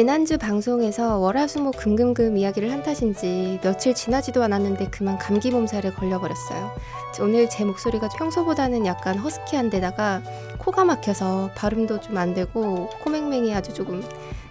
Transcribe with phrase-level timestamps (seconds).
[0.00, 6.74] 지난주 방송에서 월화수목 금금금 이야기를 한 탓인지 며칠 지나지도 않았는데 그만 감기 몸살에 걸려버렸어요.
[7.20, 10.22] 오늘 제 목소리가 평소보다는 약간 허스키한 데다가
[10.56, 14.02] 코가 막혀서 발음도 좀 안 되고 코맹맹이 아주 조금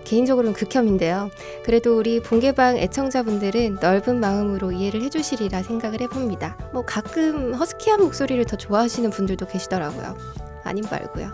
[0.03, 1.31] 개인적으로는 극혐인데요.
[1.63, 6.59] 그래도 우리 본개방 애청자분들은 넓은 마음으로 이해를 해주시리라 생각을 해봅니다.
[6.73, 10.15] 뭐 가끔 허스키한 목소리를 더 좋아하시는 분들도 계시더라고요.
[10.63, 11.31] 아님 말고요.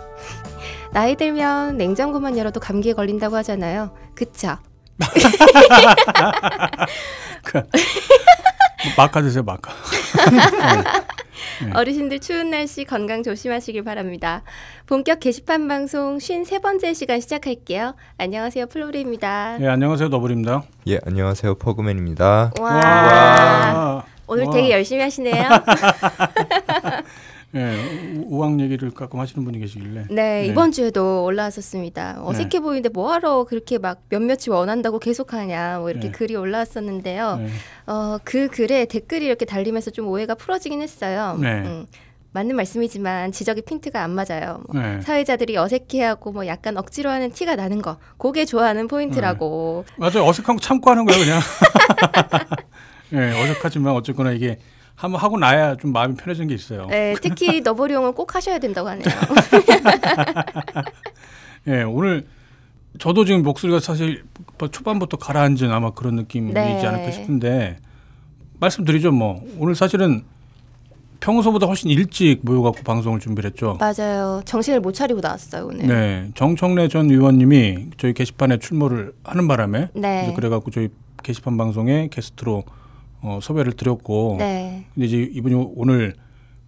[0.96, 3.94] 나이 들면 냉장고만 열어도 감기에 걸린다고 하잖아요.
[4.14, 4.56] 그쵸?
[8.96, 9.74] 마카 드세요, 마카.
[11.66, 11.72] 네.
[11.74, 14.44] 어르신들 추운 날씨 건강 조심하시길 바랍니다.
[14.86, 17.96] 본격 게시판 방송 53번째 시간 시작할게요.
[18.18, 18.68] 안녕하세요.
[18.68, 19.58] 플로리입니다.
[19.60, 20.10] 예, 안녕하세요.
[20.10, 20.64] 더블입니다.
[20.88, 21.56] 예, 안녕하세요.
[21.56, 22.54] 퍼그맨입니다.
[22.62, 22.74] 와.
[22.74, 24.06] 와.
[24.28, 24.54] 오늘 와.
[24.54, 25.44] 되게 열심히 하시네요.
[27.56, 30.08] 예, 우왕 얘기를 가끔 하시는 분이 계시길래.
[30.10, 30.46] 네, 네.
[30.48, 32.22] 이번 주에도 올라왔었습니다.
[32.26, 32.60] 어색해 네.
[32.60, 36.12] 보이는데 뭐하러 그렇게 막 몇몇이 원한다고 계속하냐, 뭐 이렇게 네.
[36.12, 37.38] 글이 올라왔었는데요.
[37.38, 37.50] 네.
[37.88, 41.38] 어, 그 글에 댓글이 이렇게 달리면서 좀 오해가 풀어지긴 했어요.
[41.42, 41.62] 네.
[41.62, 41.86] 음.
[42.34, 44.62] 맞는 말씀이지만 지적이 핀트가 안 맞아요.
[44.68, 45.00] 뭐 네.
[45.00, 49.86] 사회자들이 어색해하고 뭐 약간 억지로 하는 티가 나는 거, 그게 좋아하는 포인트라고.
[49.88, 49.94] 네.
[49.98, 50.28] 맞아요.
[50.28, 51.40] 어색한 거 참고 하는 거예요, 그냥.
[53.12, 54.60] 네, 어색하지만 어쨌거나 이게
[54.96, 56.88] 한번 하고 나야 좀 마음이 편해진 게 있어요.
[56.88, 59.06] 네, 특히 너버리용은 꼭 하셔야 된다고 하네요.
[61.66, 62.26] 네, 오늘
[62.98, 64.24] 저도 지금 목소리가 사실
[64.72, 66.86] 초반부터 가라앉은 아마 그런 느낌이지 네.
[66.86, 67.78] 않을까 싶은데
[68.60, 70.24] 말씀드리죠, 뭐 오늘 사실은
[71.20, 73.78] 평소보다 훨씬 일찍 모여갖고 방송을 준비를 했죠.
[73.80, 74.42] 맞아요.
[74.46, 75.88] 정신을 못 차리고 나왔어요 오늘.
[75.88, 80.34] 네, 정청래 전 의원님이 저희 게시판에 출몰을 하는 바람에 네.
[80.36, 80.90] 그래갖고 저희
[81.24, 82.64] 게시판 방송에 게스트로
[83.26, 84.86] 어, 섭외를 드렸고 네.
[84.94, 86.14] 근데 이제 이분이 오늘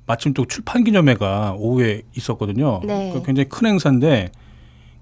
[0.08, 2.82] 마침 또 출판 기념회가 오후에 있었거든요.
[2.84, 3.12] 네.
[3.14, 4.32] 그 굉장히 큰 행사인데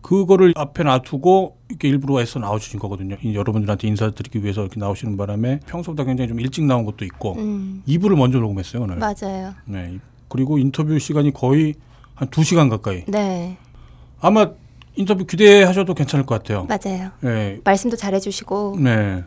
[0.01, 3.15] 그거를 앞에 놔두고 이렇게 일부러 애써 나와주신 거거든요.
[3.23, 7.81] 여러분들한테 인사드리기 위해서 이렇게 나오시는 바람에 평소보다 굉장히 좀 일찍 나온 것도 있고 음.
[7.87, 8.97] 2부를 먼저 녹음했어요 오늘.
[8.97, 9.53] 맞아요.
[9.65, 9.97] 네.
[10.27, 11.75] 그리고 인터뷰 시간이 거의
[12.13, 13.05] 한 2시간 가까이.
[13.07, 13.57] 네.
[14.19, 14.51] 아마
[14.95, 16.65] 인터뷰 기대하셔도 괜찮을 것 같아요.
[16.65, 17.11] 맞아요.
[17.21, 17.59] 네.
[17.63, 18.77] 말씀도 잘해주시고.
[18.79, 19.23] 네.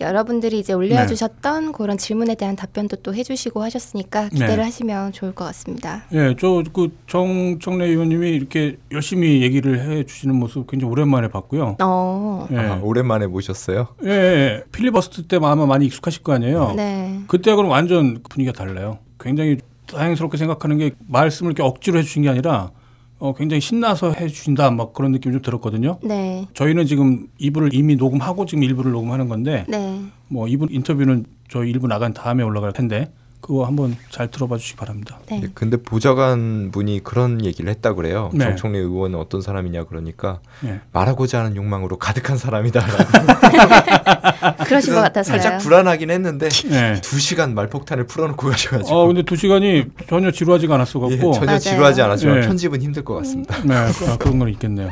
[0.00, 1.72] 여러분들이 이제 올려주셨던 네.
[1.72, 4.62] 그런 질문에 대한 답변도 또 해주시고 하셨으니까 기대를 네.
[4.62, 6.04] 하시면 좋을 것 같습니다.
[6.12, 11.76] 예, 저그 정청래 의원님이 이렇게 열심히 얘기를 해주시는 모습 굉장히 오랜만에 봤고요.
[11.82, 12.46] 어.
[12.52, 12.56] 예.
[12.56, 13.88] 아, 오랜만에 보셨어요?
[14.04, 16.74] 예, 예, 필리버스터 때 아마 많이 익숙하실 거 아니에요.
[16.76, 17.20] 네.
[17.26, 18.98] 그때하고는 완전 분위기가 달라요.
[19.18, 22.70] 굉장히 다행스럽게 생각하는 게 말씀을 이렇게 억지로 해주신 게 아니라
[23.18, 25.98] 어, 굉장히 신나서 해주신다 막 그런 느낌이 좀 들었거든요.
[26.02, 26.46] 네.
[26.54, 30.00] 저희는 지금 2부를 이미 녹음하고 지금 1부를 녹음하는 건데 네.
[30.28, 35.18] 뭐 2부 인터뷰는 저희 1부 나간 다음에 올라갈 텐데 그거 한번 잘 들어봐 주시기 바랍니다.
[35.28, 35.40] 네.
[35.40, 35.48] 네.
[35.54, 38.30] 근데 보좌관 분이 그런 얘기를 했다 그래요.
[38.32, 38.44] 네.
[38.44, 40.80] 정청래 의원은 어떤 사람이냐 그러니까 네.
[40.92, 42.84] 말하고자 하는 욕망으로 가득한 사람이다.
[44.66, 45.40] 그러신 것 같았어요.
[45.40, 47.00] 살짝 불안하긴 했는데 네.
[47.00, 48.96] 두 시간 말폭탄을 풀어놓고 가셔가지고.
[48.96, 51.14] 어 근데 두 시간이 전혀 지루하지가 않았어 갖고.
[51.14, 51.58] 예, 전혀 맞아요.
[51.58, 52.46] 지루하지 않았지만 네.
[52.46, 53.56] 편집은 힘들 것 같습니다.
[53.64, 54.90] 네, 아, 그런 건 있겠네요.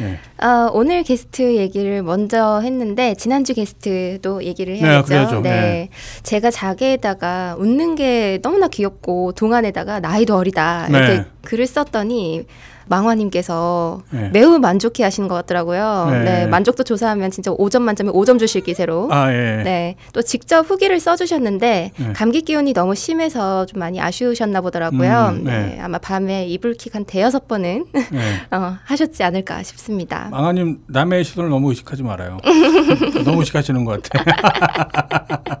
[0.00, 0.18] 네.
[0.44, 5.40] 어, 오늘 게스트 얘기를 먼저 했는데 지난주 게스트도 얘기를 해야죠.
[5.40, 5.88] 네, 네.
[6.22, 11.24] 제가 자기에다가 웃는 게 너무나 귀엽고 동안에다가 나이도 어리다 이렇게 네.
[11.42, 12.46] 글을 썼더니
[12.90, 14.30] 망화님께서 네.
[14.32, 16.08] 매우 만족해 하시는 것 같더라고요.
[16.10, 16.24] 네.
[16.24, 16.46] 네.
[16.46, 19.08] 만족도 조사하면 진짜 5점 만점에 5점 주실 기세로.
[19.12, 19.62] 아, 예.
[19.62, 19.96] 네.
[20.12, 22.12] 또 직접 후기를 써주셨는데 네.
[22.14, 25.36] 감기 기운이 너무 심해서 좀 많이 아쉬우셨나 보더라고요.
[25.36, 25.66] 음, 네.
[25.66, 25.80] 네.
[25.80, 27.84] 아마 밤에 이불킥 한 대여섯 번은
[28.50, 30.28] 어, 하셨지 않을까 싶습니다.
[30.32, 32.38] 망화님 남의 시선을 너무 의식하지 말아요.
[33.24, 35.60] 너무 의식하시는 것 같아.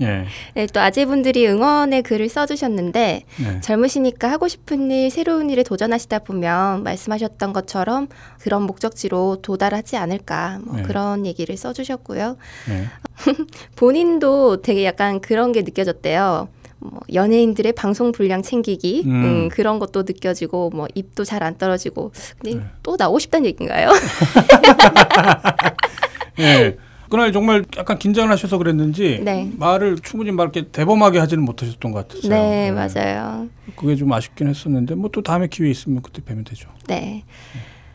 [0.00, 0.24] 예.
[0.54, 3.60] 네, 또 아재분들이 응원의 글을 써주셨는데 네.
[3.60, 8.08] 젊으시니까 하고 싶은 일, 새로운 일에 도전하시다 보면 말씀하셨던 것처럼
[8.40, 10.82] 그런 목적지로 도달하지 않을까 뭐 네.
[10.82, 12.36] 그런 얘기를 써주셨고요.
[12.68, 12.86] 네.
[13.76, 16.48] 본인도 되게 약간 그런 게 느껴졌대요.
[16.78, 19.24] 뭐 연예인들의 방송 분량 챙기기 음.
[19.24, 22.64] 음, 그런 것도 느껴지고 뭐 입도 잘 안 떨어지고 근데 네.
[22.82, 23.90] 또 나오고 싶다는 얘기인가요?
[26.38, 26.76] 네.
[27.12, 29.50] 그날 정말 약간 긴장을 하셔서 그랬는지 네.
[29.58, 32.30] 말을 충분히 말 이렇게 대범하게 하지는 못하셨던 것 같았어요.
[32.32, 32.72] 네, 네.
[32.72, 33.48] 맞아요.
[33.76, 36.70] 그게 좀 아쉽긴 했었는데 뭐 또 다음에 기회 있으면 그때 뵈면 되죠.
[36.88, 37.24] 네.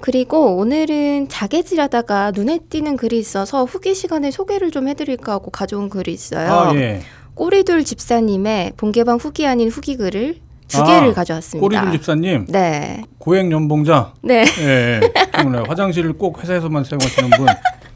[0.01, 6.13] 그리고 오늘은 자개질하다가 눈에 띄는 글이 있어서 후기 시간에 소개를 좀 해드릴까 하고 가져온 글이
[6.13, 6.51] 있어요.
[6.51, 7.01] 아, 예.
[7.33, 10.35] 꼬리둘 집사님의 본개방 후기 아닌 후기 글을
[10.67, 11.61] 두 개를 아, 가져왔습니다.
[11.67, 12.45] 꼬리둘 집사님.
[12.49, 13.01] 네.
[13.17, 14.13] 고액 연봉자.
[14.21, 14.45] 네.
[14.59, 14.99] 예.
[15.01, 15.63] 예.
[15.67, 17.47] 화장실을 꼭 회사에서만 사용하시는 분.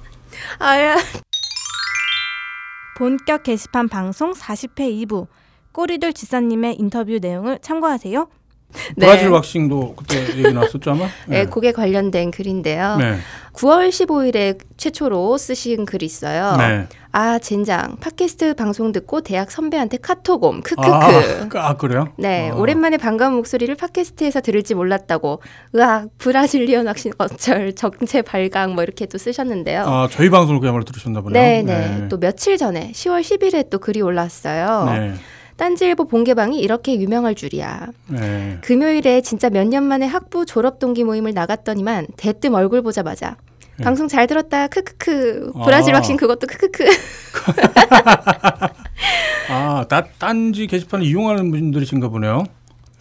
[0.59, 0.95] 아야.
[2.97, 5.27] 본격 게시판 방송 40회 2부
[5.71, 8.27] 꼬리들 지사님의 인터뷰 내용을 참고하세요.
[8.95, 9.05] 네.
[9.05, 11.05] 브라질 왁싱도 그때 얘기 나왔었죠 아마?
[11.27, 12.97] 네, 네, 그게 관련된 글인데요.
[12.97, 13.17] 네.
[13.53, 16.55] 9월 15일에 최초로 쓰신 글이 있어요.
[16.57, 16.87] 네.
[17.11, 20.87] 아 젠장 팟캐스트 방송 듣고 대학 선배한테 카톡 옴 크크크.
[21.57, 22.07] 아, 아 그래요?
[22.17, 22.55] 네 아.
[22.55, 25.41] 오랜만에 반가운 목소리를 팟캐스트에서 들을지 몰랐다고.
[25.75, 29.83] 으악 브라질리언 낚시 어쩔 정체 발광 뭐 이렇게 또 쓰셨는데요.
[29.85, 31.41] 아 저희 방송을 그야말로 들으셨나 보네요.
[31.41, 32.07] 네네 네.
[32.07, 34.85] 또 며칠 전에 10월 10일에 또 글이 올랐어요.
[34.85, 35.13] 네.
[35.65, 37.89] 딴지일보 본개방이 이렇게 유명할 줄이야.
[38.07, 38.57] 네.
[38.61, 43.37] 금요일에 진짜 몇 년 만에 학부 졸업 동기 모임을 나갔더니만 대뜸 얼굴 보자마자
[43.77, 43.83] 네.
[43.83, 45.97] 방송 잘 들었다 크크크 브라질 아.
[45.99, 46.83] 왁싱 그것도 크크크
[49.51, 52.43] 아 따, 딴지 게시판을 이용하는 분들이신가 보네요.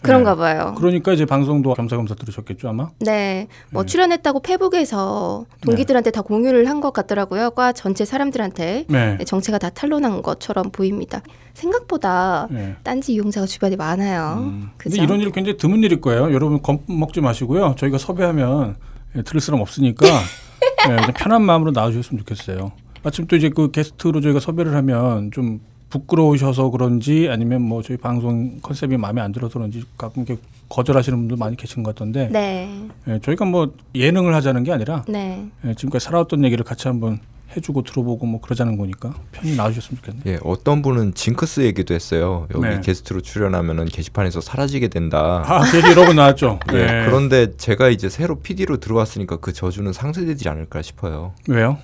[0.01, 0.39] 그런가 네.
[0.39, 0.75] 봐요.
[0.77, 2.89] 그러니까 이제 방송도 겸사겸사 들으셨겠죠 아마.
[2.99, 3.87] 네, 뭐 네.
[3.87, 6.15] 출연했다고 페북에서 동기들한테 네.
[6.15, 7.51] 다 공유를 한 것 같더라고요.
[7.51, 9.17] 과 전체 사람들한테 네.
[9.25, 11.21] 정체가 다 탄로난 것처럼 보입니다.
[11.53, 12.75] 생각보다 네.
[12.81, 14.37] 딴지 이용자가 주변에 많아요.
[14.39, 14.69] 음.
[14.77, 16.33] 근데 이런 일 굉장히 드문 일일 거예요.
[16.33, 17.75] 여러분 겁먹지 마시고요.
[17.77, 18.77] 저희가 섭외하면
[19.15, 20.07] 예, 들을 사람 없으니까
[20.89, 22.71] 예, 편한 마음으로 나와주셨으면 좋겠어요.
[23.03, 25.59] 마침 또 이제 그 게스트로 저희가 섭외를 하면 좀
[25.91, 31.37] 부끄러우셔서 그런지 아니면 뭐 저희 방송 컨셉이 마음에 안 들어서 그런지 가끔 이렇게 거절하시는 분들
[31.37, 32.87] 많이 계신 것 같던데 네.
[33.07, 35.45] 예, 저희가 뭐 예능을 하자는 게 아니라 네.
[35.65, 37.19] 예, 지금까지 살아왔던 얘기를 같이 한번
[37.55, 40.23] 해주고 들어보고 뭐 그러자는 거니까 편히 나와주셨으면 좋겠네요.
[40.27, 42.47] 예, 어떤 분은 징크스 얘기도 했어요.
[42.55, 42.79] 여기 네.
[42.79, 45.43] 게스트로 출연하면은 게시판에서 사라지게 된다.
[45.45, 46.59] 아, 그 얘기 여러 번 나왔죠.
[46.71, 47.05] 예, 네.
[47.05, 51.33] 그런데 제가 이제 새로 PD로 들어왔으니까 그 저주는 상쇄되지 않을까 싶어요.
[51.49, 51.77] 왜요?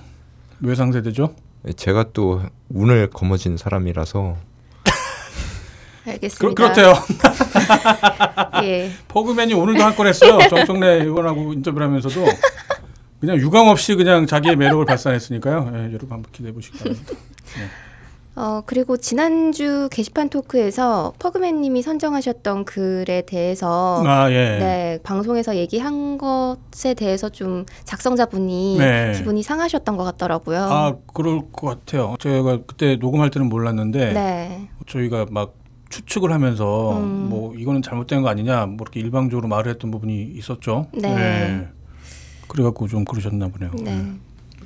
[0.62, 1.33] 왜 상쇄되죠?
[1.75, 4.37] 제가 또 운을 거머쥔 사람이라서
[6.05, 6.55] 알겠습니다.
[6.55, 6.93] 그, 렇대요
[8.63, 8.91] 예.
[9.09, 10.37] 퍼그맨이 오늘도 한 건 했어요.
[10.49, 12.25] 정청래 의원하고 인터뷰를 하면서도
[13.19, 15.71] 그냥 유감 없이 그냥 자기의 매력을 발산했으니까요.
[15.73, 17.13] 예, 여러분 한번 기대해 보시기 바랍니다.
[17.59, 17.69] 예.
[18.38, 24.60] 어, 그리고 지난주 게시판 토크에서 퍼그맨 님이 선정하셨던 글에 대해서 아, 예.
[24.60, 29.13] 네, 방송에서 얘기한 것에 대해서 좀 작성자분이 네.
[29.18, 30.60] 기분이 상하셨던 것 같더라고요.
[30.60, 32.16] 아, 그럴 것 같아요.
[32.19, 34.69] 제가 그때 녹음할 때는 몰랐는데 네.
[34.86, 35.56] 저희가 막
[35.89, 37.30] 추측을 하면서 음.
[37.30, 40.86] 뭐 이거는 잘못된 거 아니냐 뭐 이렇게 일방적으로 말을 했던 부분이 있었죠.
[40.94, 41.16] 네.
[41.16, 41.68] 네.
[42.48, 43.72] 그래갖고 좀 그러셨나 보네요.
[43.84, 44.12] 네.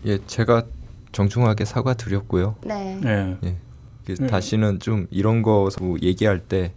[0.08, 0.64] 예, 제가
[1.12, 2.56] 정중하게 사과드렸고요.
[2.66, 3.00] 네.
[3.02, 3.38] 네.
[3.44, 3.58] 예.
[4.16, 4.28] 네.
[4.28, 5.70] 다시는 좀 이런 거
[6.02, 6.74] 얘기할 때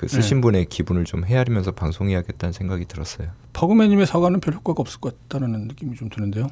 [0.00, 0.40] 그 쓰신 네.
[0.40, 3.28] 분의 기분을 좀 헤아리면서 방송해야겠다는 생각이 들었어요.
[3.52, 6.48] 퍼그맨님의 사과는 별 효과가 없을 것 같다는 느낌이 좀 드는데요.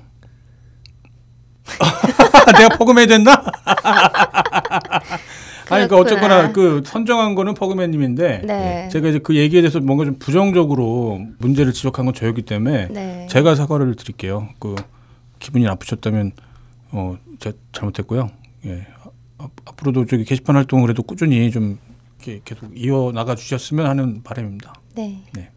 [2.58, 3.42] 내가 퍼그맨이 됐나?
[5.70, 8.88] 아니, 그러니까 어쨌거나 그 선정한 거는 퍼그맨님인데 네.
[8.92, 13.26] 제가 이제 그 얘기에 대해서 뭔가 좀 부정적으로 문제를 지적한 건 저였기 때문에 네.
[13.30, 14.50] 제가 사과를 드릴게요.
[14.58, 14.74] 그
[15.38, 16.32] 기분이 나쁘셨다면
[16.90, 18.30] 어, 제가 잘못했고요.
[18.66, 18.86] 예.
[19.66, 21.78] 앞으로도 저기 게시판 활동을 그래도 꾸준히 좀
[22.16, 24.74] 이렇게 계속 이어 나가 주셨으면 하는 바람입니다.
[24.96, 25.22] 네.
[25.32, 25.50] 네.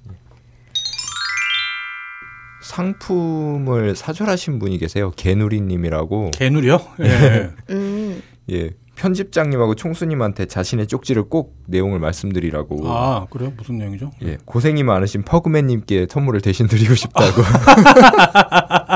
[2.62, 5.12] 상품을 사절하신 분이 계세요.
[5.16, 6.31] 개누리님이라고.
[6.31, 6.80] 개누리요?
[7.01, 7.50] 예.
[7.72, 8.22] 음.
[8.51, 8.72] 예.
[8.95, 12.88] 편집장님하고 총수님한테 자신의 쪽지를 꼭 내용을 말씀드리라고.
[12.88, 13.51] 아 그래요?
[13.57, 14.12] 무슨 내용이죠?
[14.22, 17.42] 예, 고생이 많으신 퍼그맨님께 선물을 대신 드리고 싶다고.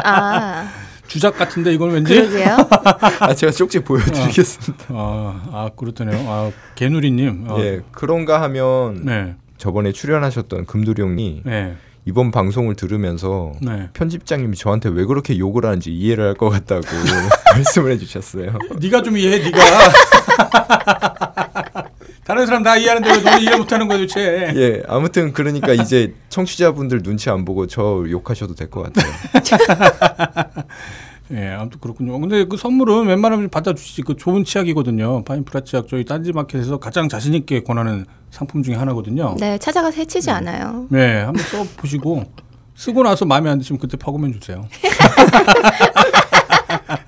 [0.04, 0.52] 아.
[1.16, 2.14] 주작 같은데 이건 왠지.
[2.14, 2.58] 그러게요.
[3.22, 4.84] 아 제가 쪽지 보여드리겠습니다.
[4.90, 6.30] 아, 아 그렇다네요.
[6.30, 7.46] 아 개누리님.
[7.48, 7.56] 아.
[7.60, 9.36] 예 그런가 하면 네.
[9.58, 11.78] 저번에 출연하셨던 금두룡이 네.
[12.04, 13.88] 이번 방송을 들으면서 네.
[13.94, 16.82] 편집장님이 저한테 왜 그렇게 욕을 하는지 이해를 할 것 같다고
[17.56, 18.52] 말씀을 해주셨어요.
[18.82, 19.58] 네가 좀 이해해, 네가.
[22.26, 24.52] 다른 사람 다 이해하는데 왜 너는 이해 못하는 거야 도대체?
[24.56, 29.14] 예, 아무튼 그러니까 이제 청취자분들 눈치 안 보고 저 욕하셔도 될 것 같아요.
[31.32, 32.20] 예, 아무튼 그렇군요.
[32.20, 34.04] 근데 그 선물은 웬만하면 받아주시지.
[34.04, 35.24] 그 좋은 치약이거든요.
[35.24, 39.36] 파인프라 치약 저희 딴지마켓에서 가장 자신 있게 권하는 상품 중에 하나거든요.
[39.40, 40.32] 네, 찾아가서 해치지 네.
[40.34, 40.86] 않아요.
[40.90, 42.26] 네, 한번 써 보시고
[42.76, 44.68] 쓰고 나서 마음에 안 드시면 그때 퍼그맨 주세요.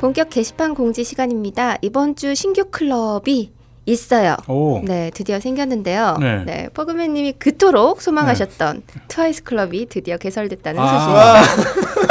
[0.00, 1.76] 본격 게시판 공지 시간입니다.
[1.82, 3.52] 이번 주 신규 클럽이
[3.84, 4.34] 있어요.
[4.48, 4.80] 오.
[4.82, 6.16] 네, 드디어 생겼는데요.
[6.18, 9.00] 네, 네 퍼그맨님이 그토록 소망하셨던 네.
[9.08, 11.42] 트와이스 클럽이 드디어 개설됐다는 아.
[11.42, 12.00] 소식입니다.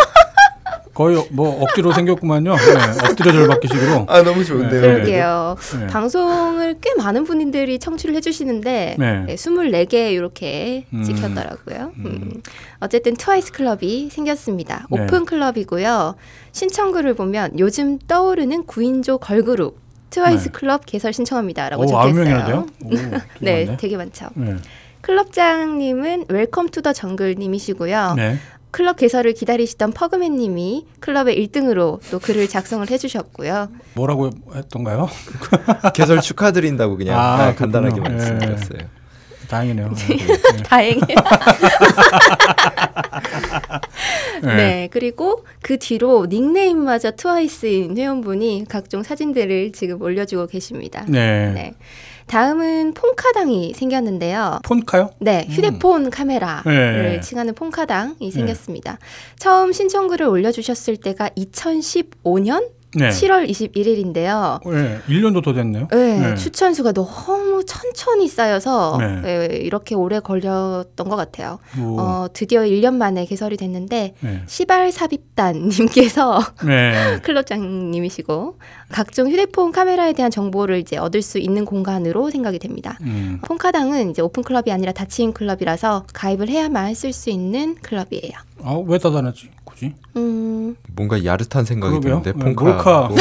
[1.00, 2.56] 거의 뭐 억지로 생겼구만요.
[2.58, 4.06] 네, 엎드려 절받기식으로.
[4.10, 4.82] 아 너무 좋은데요.
[4.82, 4.88] 네.
[4.88, 5.56] 그러게요.
[5.80, 5.88] 네.
[5.88, 9.26] 방송을 꽤 많은 분들이 청취를 해주시는데 네.
[9.30, 11.04] 24개 이렇게 음.
[11.04, 11.94] 찍혔더라고요.
[12.00, 12.06] 음.
[12.06, 12.42] 음.
[12.82, 14.88] 어쨌든 트와이스 클럽이 생겼습니다.
[14.92, 15.02] 네.
[15.02, 16.16] 오픈 클럽이고요.
[16.52, 19.78] 신청글을 보면 요즘 떠오르는 9인조 걸그룹
[20.10, 20.50] 트와이스 네.
[20.52, 22.66] 클럽 개설 신청합니다라고 적혀있어요.
[22.84, 22.90] 오,
[23.42, 24.28] 네, 되게 많죠.
[24.34, 24.56] 네.
[25.02, 28.14] 클럽장님은 Welcome to the Jungle님이시고요.
[28.16, 28.38] 네.
[28.72, 33.70] 클럽 개설을 기다리시던 퍼그맨님이 클럽의 1등으로 또 글을 작성을 해주셨고요.
[33.96, 35.10] 뭐라고 했던가요?
[35.96, 38.80] 개설 축하드린다고 그냥 아, 간단하게 말씀드렸어요.
[39.52, 39.56] 네.
[39.56, 39.90] 다행이네요.
[39.90, 40.18] 네.
[40.64, 41.16] 다행이에요.
[44.44, 44.56] 네.
[44.56, 44.88] 네.
[44.92, 51.04] 그리고 그 뒤로 닉네임마저 트와이스인 회원분이 각종 사진들을 지금 올려주고 계십니다.
[51.08, 51.52] 네.
[51.52, 51.74] 네.
[52.28, 54.60] 다음은 폰카당이 생겼는데요.
[54.64, 55.10] 폰카요?
[55.20, 55.52] 네, 음.
[55.52, 56.10] 휴대폰 음.
[56.12, 57.20] 카메라를 네.
[57.22, 58.32] 칭하는 폰카당이 네.
[58.32, 59.00] 생겼습니다.
[59.40, 63.10] 처음 신청글을 올려주셨을 때가 2015년 네.
[63.10, 64.60] 7월 21일인데요.
[64.72, 65.88] 네, 1년도 더 됐네요.
[65.92, 66.36] 네, 네.
[66.36, 69.22] 추천 수가 너무 천천히 쌓여서 네.
[69.22, 71.60] 네, 이렇게 오래 걸렸던 것 같아요.
[71.78, 74.44] 어, 드디어 1년 만에 개설이 됐는데 네.
[74.48, 77.20] 시발 삽입단님께서 네.
[77.22, 78.58] 클럽장님이시고
[78.92, 82.98] 각종 휴대폰 카메라에 대한 정보를 이제 얻을 수 있는 공간으로 생각이 됩니다.
[83.02, 83.40] 음.
[83.46, 88.34] 폰카당은 이제 오픈 클럽이 아니라 닫힌 클럽이라서 가입을 해야만 쓸 수 있는 클럽이에요.
[88.64, 89.50] 아, 왜 닫아놨지?
[89.80, 89.94] 굳이?
[90.18, 90.76] 음.
[90.94, 92.02] 뭔가 야릇한 생각이.
[92.02, 92.64] 드는데 네, 폰카.
[92.64, 93.08] 몰카.
[93.10, 93.18] 뭐.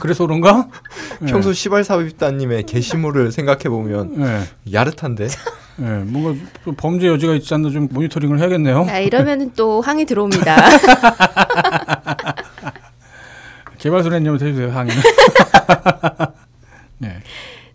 [0.00, 0.68] 그래서 그런가?
[1.26, 1.54] 평소 네.
[1.54, 4.42] 시발사비따님의 게시물을 생각해 보면 네.
[4.72, 5.28] 야릇한데.
[5.76, 6.38] 네, 뭔가
[6.76, 8.86] 범죄 여지가 있지 않나 좀 모니터링을 해야겠네요.
[8.88, 10.56] 아, 이러면 또 항의 들어옵니다.
[13.78, 15.02] 개발소년님한테 해주세요 항의는.
[16.98, 17.16] 네.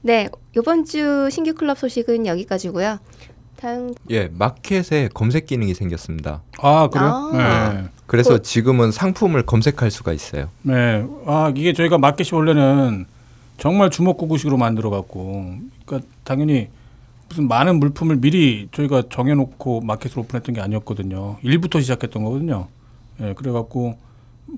[0.01, 2.99] 네, 이번 주 신규 클럽 소식은 여기까지고요.
[3.57, 6.41] 다음 예 마켓에 검색 기능이 생겼습니다.
[6.59, 7.07] 아 그래요?
[7.07, 7.73] 아.
[7.73, 7.83] 네.
[8.07, 10.49] 그래서 그, 지금은 상품을 검색할 수가 있어요.
[10.61, 11.05] 네.
[11.25, 13.05] 아 이게 저희가 마켓이 원래는
[13.57, 16.69] 정말 주먹구구식으로 만들어 갖고 그러니까 당연히
[17.29, 21.37] 무슨 많은 물품을 미리 저희가 정해놓고 마켓을 오픈했던 게 아니었거든요.
[21.41, 22.67] 일부터 시작했던 거거든요.
[23.21, 23.97] 예, 네, 그래갖고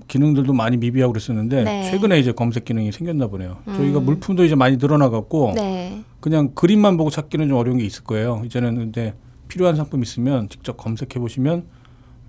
[0.06, 1.90] 기능들도 많이 미비하고 그랬었는데 네.
[1.90, 3.58] 최근에 이제 검색 기능이 생겼나 보네요.
[3.66, 3.74] 음.
[3.74, 6.04] 저희가 물품도 이제 많이 늘어나갖고 네.
[6.20, 8.42] 그냥 그림만 보고 찾기는 좀 어려운 게 있을 거예요.
[8.44, 9.14] 이제는 근데
[9.48, 11.64] 필요한 상품 있으면 직접 검색해 보시면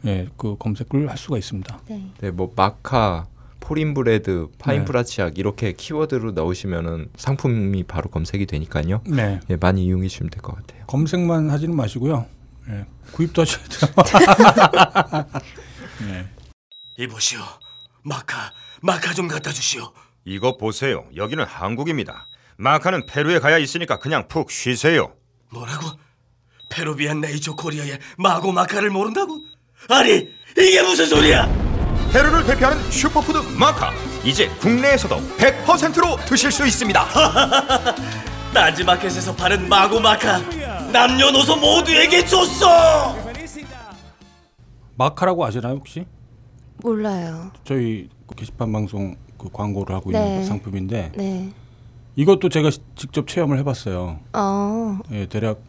[0.05, 1.79] 예, 그 검색을 할 수가 있습니다.
[1.89, 3.27] 네, 네 뭐 마카,
[3.59, 5.39] 포린브레드, 파인브라치약 네.
[5.39, 9.01] 이렇게 키워드로 넣으시면은 상품이 바로 검색이 되니까요.
[9.05, 9.41] 네.
[9.49, 10.85] 예, 많이 이용해 주시면 될 것 같아요.
[10.87, 12.25] 검색만 하지는 마시고요.
[12.69, 13.91] 예, 구입도 하셔야 돼요.
[16.07, 16.25] 네.
[16.99, 17.39] 이보시오.
[18.03, 18.51] 마카,
[18.81, 19.93] 마카 좀 갖다 주시오.
[20.25, 21.05] 이거 보세요.
[21.15, 22.27] 여기는 한국입니다.
[22.57, 25.13] 마카는 페루에 가야 있으니까 그냥 푹 쉬세요.
[25.49, 25.87] 뭐라고?
[26.69, 29.39] 페루비안 네이처 코리아의 마고 마카를 모른다고?
[29.87, 30.27] 아니,
[30.57, 31.45] 이게 무슨 소리야?
[32.11, 33.93] 페루를 대표하는 슈퍼푸드 마카.
[34.25, 37.95] 이제 국내에서도 100%로 드실 수 있습니다.
[38.53, 40.39] 딴지마켓에서 파는 마고 마카.
[40.91, 43.15] 남녀노소 모두에게 줬어.
[44.97, 46.05] 마카라고 아시나요 혹시?
[46.83, 47.51] 몰라요.
[47.63, 50.25] 저희 게시판 방송 그 광고를 하고 네.
[50.27, 51.49] 있는 상품인데 네.
[52.15, 54.19] 이것도 제가 직접 체험을 해봤어요.
[54.33, 54.99] 어.
[55.11, 55.61] 예, 대략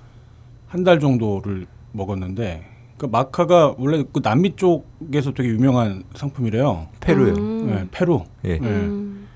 [0.69, 2.65] 한 달 정도를 먹었는데
[2.97, 6.89] 그 마카가 원래 그 남미 쪽에서 되게 유명한 상품이래요.
[7.01, 7.35] 페루요.
[7.35, 7.71] 음.
[7.71, 8.25] 예, 페루.
[8.45, 8.51] 예.
[8.51, 8.59] 예.
[8.59, 9.27] 음.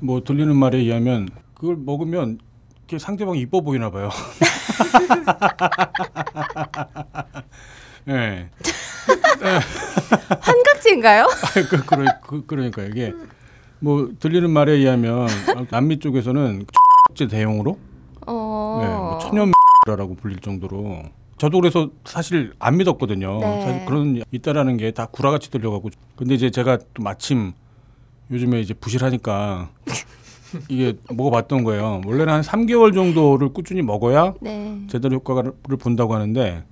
[0.00, 2.38] 뭐 들리는 말에 의하면 그걸 먹으면
[2.88, 4.10] 이렇게 상대방이 이뻐 보이나 봐요.
[8.08, 8.48] 예.
[10.40, 11.26] 환각지인가요?
[11.70, 13.12] 그, 그러, 그, 그 러니까 이게
[13.80, 15.28] 뭐 들리는 말에 의하면
[15.70, 16.66] 남미 쪽에서는
[17.14, 17.78] 제 대용으로
[18.26, 18.80] 어...
[18.82, 19.18] 네, 뭐
[19.86, 21.02] 천연라고 불릴 정도로
[21.38, 23.38] 저도 그래서 사실 안 믿었거든요.
[23.40, 23.62] 네.
[23.62, 27.52] 사실 그런 있다라는 게 다 구라같이 들려가고 근데 이제 제가 또 마침
[28.30, 29.70] 요즘에 이제 부실하니까
[30.68, 32.00] 이게 먹어봤던 거예요.
[32.06, 34.80] 원래는 한 3개월 정도를 꾸준히 먹어야 네.
[34.88, 36.64] 제대로 효과를 본다고 하는데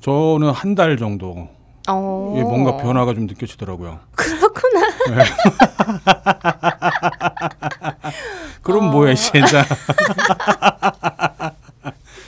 [0.00, 1.48] 저는 한 달 정도
[1.88, 2.34] 어.
[2.36, 3.98] 예, 뭔가 변화가 좀 느껴지더라고요.
[4.14, 4.80] 그렇구나.
[5.08, 5.24] 네.
[8.62, 8.90] 그럼 어.
[8.92, 9.64] 뭐야 진짜.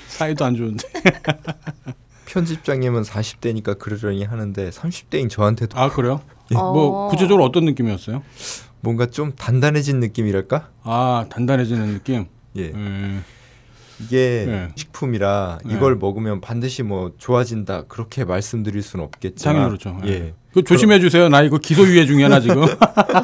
[0.08, 0.88] 사이도 안 좋은데.
[2.26, 6.22] 편집장님은 40대니까 그러려니 하는데 30대인 저한테도 아 그래요?
[6.50, 6.56] 예.
[6.56, 6.72] 어.
[6.72, 8.22] 뭐 구체적으로 어떤 느낌이었어요?
[8.80, 10.68] 뭔가 좀 단단해진 느낌이랄까?
[10.82, 12.26] 아 단단해지는 느낌.
[12.56, 12.70] 예.
[12.70, 13.24] 음.
[14.02, 14.68] 이게 네.
[14.74, 15.74] 식품이라 네.
[15.74, 19.98] 이걸 먹으면 반드시 뭐 좋아진다 그렇게 말씀드릴 수는 없겠지만 당연히 그렇죠.
[20.06, 20.10] 예.
[20.12, 20.34] 예.
[20.52, 21.30] 그 조심해 주세요.
[21.30, 22.62] 나 이거 기소유예 중에 하나 지금.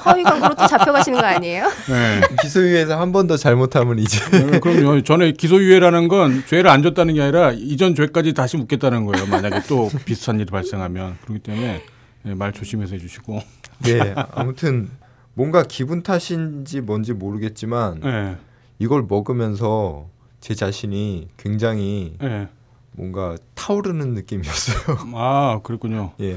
[0.07, 1.67] 허위 광고로 또 잡혀가시는 거 아니에요?
[1.89, 2.21] 네.
[2.41, 4.19] 기소유예에서 한 번 더 잘못하면 이제.
[4.31, 5.03] 네, 그럼요.
[5.03, 9.27] 전에 기소유예라는 건 죄를 안 줬다는 게 아니라 이전 죄까지 다시 묻겠다는 거예요.
[9.27, 11.83] 만약에 또 비슷한 일이 발생하면 그렇기 때문에
[12.23, 13.41] 네, 말 조심해서 해주시고.
[13.85, 14.15] 네.
[14.33, 14.89] 아무튼
[15.35, 18.37] 뭔가 기분 탓인지 뭔지 모르겠지만 네.
[18.79, 20.07] 이걸 먹으면서
[20.41, 22.49] 제 자신이 굉장히 네.
[22.93, 24.99] 뭔가 타오르는 느낌이었어요.
[25.15, 26.13] 아 그렇군요.
[26.21, 26.37] 예.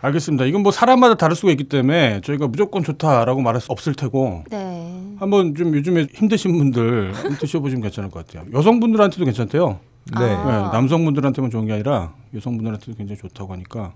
[0.00, 0.46] 알겠습니다.
[0.46, 5.16] 이건 뭐 사람마다 다를 수가 있기 때문에 저희가 무조건 좋다라고 말할 수 없을 테고 네.
[5.18, 8.44] 한번 좀 요즘에 힘드신 분들 드셔보시면 괜찮을 것 같아요.
[8.52, 9.78] 여성분들한테도 괜찮대요.
[10.18, 10.26] 네.
[10.26, 10.44] 네.
[10.72, 13.94] 남성분들한테만 좋은 게 아니라 여성분들한테도 굉장히 좋다고 하니까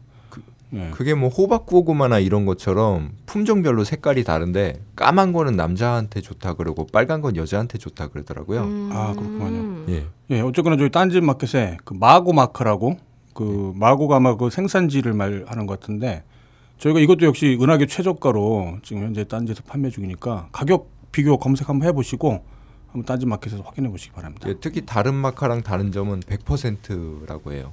[0.70, 0.90] 네.
[0.92, 7.20] 그게 뭐 호박 고구마나 이런 것처럼 품종별로 색깔이 다른데 까만 거는 남자한테 좋다 그러고 빨간
[7.20, 8.62] 건 여자한테 좋다 그러더라고요.
[8.62, 8.90] 음.
[8.92, 9.84] 아 그렇군요.
[9.88, 10.06] 예.
[10.30, 10.40] 예.
[10.40, 12.98] 어쨌거나 저희 딴지 마켓에 그 마고 마크라고
[13.32, 13.78] 그 네.
[13.80, 16.24] 마고가 아마 그 생산지를 말하는 것 같은데
[16.78, 22.42] 저희가 이것도 역시 은하계 최저가로 지금 현재 딴지에서 판매 중이니까 가격 비교 검색 한번 해보시고
[22.88, 24.48] 한번 딴지 마켓에서 확인해 보시기 바랍니다.
[24.48, 27.72] 예, 특히 다른 마카랑 다른 점은 100%라고 해요.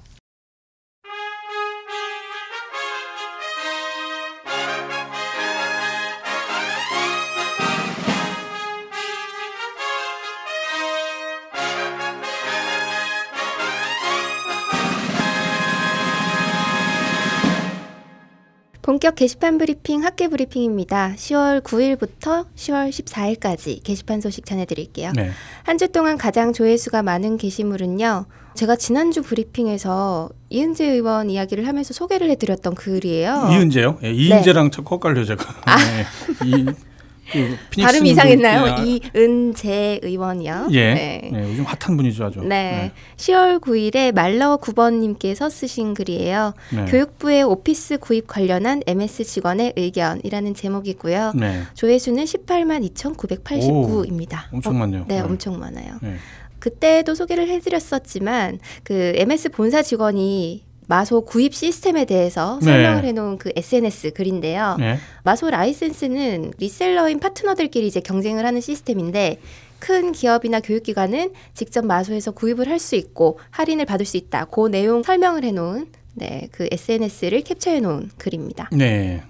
[18.93, 21.13] 본격 게시판 브리핑 학계 브리핑입니다.
[21.15, 25.13] 10월 9일부터 10월 14일까지 게시판 소식 전해드릴게요.
[25.15, 25.31] 네.
[25.63, 28.25] 한주 동안 가장 조회수가 많은 게시물은요.
[28.53, 33.49] 제가 지난주 브리핑에서 이은재 의원 이야기를 하면서 소개를 해드렸던 글이에요.
[33.51, 33.97] 이은재요?
[34.03, 34.81] 예, 이은재랑 네.
[34.91, 35.43] 헷갈려 제가.
[35.65, 35.75] 아.
[35.75, 36.05] 네.
[36.45, 36.65] 이,
[37.31, 38.83] 그 발음 이상했나요?
[38.83, 40.67] 이은재 의원이요.
[40.71, 40.93] 예.
[40.93, 41.29] 네.
[41.31, 41.49] 네.
[41.49, 42.39] 요즘 핫한 분이죠, 아주.
[42.41, 42.47] 네.
[42.47, 42.91] 네.
[43.17, 46.53] 10월 9일에 말러 9번님께서 쓰신 글이에요.
[46.73, 46.85] 네.
[46.85, 51.33] 교육부의 오피스 구입 관련한 MS 직원의 의견이라는 제목이고요.
[51.35, 51.63] 네.
[51.73, 54.51] 조회수는 18만 2,989입니다.
[54.51, 55.01] 엄청 많네요.
[55.01, 55.97] 어, 네, 엄청 많아요.
[56.01, 56.15] 네.
[56.59, 62.65] 그때도 소개를 해드렸었지만 그 MS 본사 직원이 마소 구입 시스템에 대해서 네.
[62.65, 64.75] 설명을 해놓은 그 SNS 글인데요.
[64.79, 64.97] 네.
[65.23, 69.39] 마소 라이센스는 리셀러인 파트너들끼리 이제 경쟁을 하는 시스템인데
[69.79, 74.45] 큰 기업이나 교육기관은 직접 마소에서 구입을 할 수 있고 할인을 받을 수 있다.
[74.45, 78.69] 그 내용 설명을 해놓은 네, 그 SNS를 캡처해놓은 글입니다.
[78.71, 79.23] 네.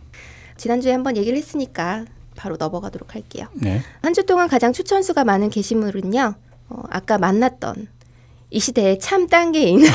[0.57, 2.05] 지난주에 한번 얘기를 했으니까
[2.35, 3.47] 바로 넘어가도록 할게요.
[3.53, 3.81] 네.
[4.01, 6.35] 한 주 동안 가장 추천수가 많은 게시물은요.
[6.69, 7.87] 어, 아까 만났던
[8.53, 9.81] 이 시대의 참 단계인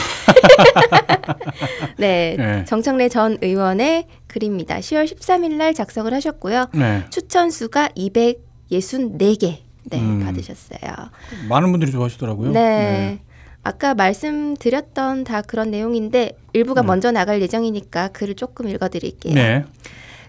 [1.96, 4.80] 네, 네, 정청래 전 의원의 글입니다.
[4.80, 6.66] 10월 13일 날 작성을 하셨고요.
[6.74, 7.04] 네.
[7.10, 10.20] 추천 수가 264개 네, 음.
[10.24, 10.80] 받으셨어요.
[11.48, 12.50] 많은 분들이 좋아하시더라고요.
[12.50, 12.60] 네.
[12.60, 13.18] 네.
[13.62, 16.86] 아까 말씀드렸던 다 그런 내용인데 일부가 네.
[16.88, 19.34] 먼저 나갈 예정이니까 글을 조금 읽어드릴게요.
[19.34, 19.64] 네.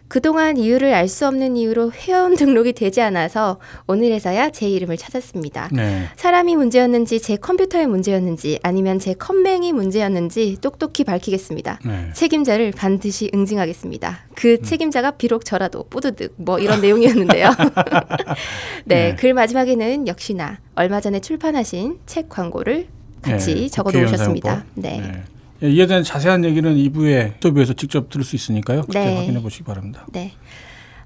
[0.09, 5.69] 그동안 이유를 알 수 없는 이유로 회원 등록이 되지 않아서 오늘에서야 제 이름을 찾았습니다.
[5.71, 6.07] 네.
[6.15, 11.79] 사람이 문제였는지 제 컴퓨터의 문제였는지 아니면 제 컴맹이 문제였는지 똑똑히 밝히겠습니다.
[11.85, 12.09] 네.
[12.13, 14.19] 책임자를 반드시 응징하겠습니다.
[14.35, 14.63] 그 음.
[14.63, 17.49] 책임자가 비록 저라도 뿌드득 뭐 이런 내용이었는데요.
[18.85, 22.87] 네, 네, 글 마지막에는 역시나 얼마 전에 출판하신 책 광고를
[23.21, 24.65] 같이 네, 적어 놓으셨습니다.
[24.75, 25.23] 네.
[25.59, 25.67] 네.
[25.67, 28.81] 예, 이에 대한 자세한 얘기는 2부에 인터뷰에서 직접 들을 수 있으니까요.
[28.83, 29.15] 그때 네.
[29.17, 30.05] 확인해 보시기 바랍니다.
[30.11, 30.33] 네.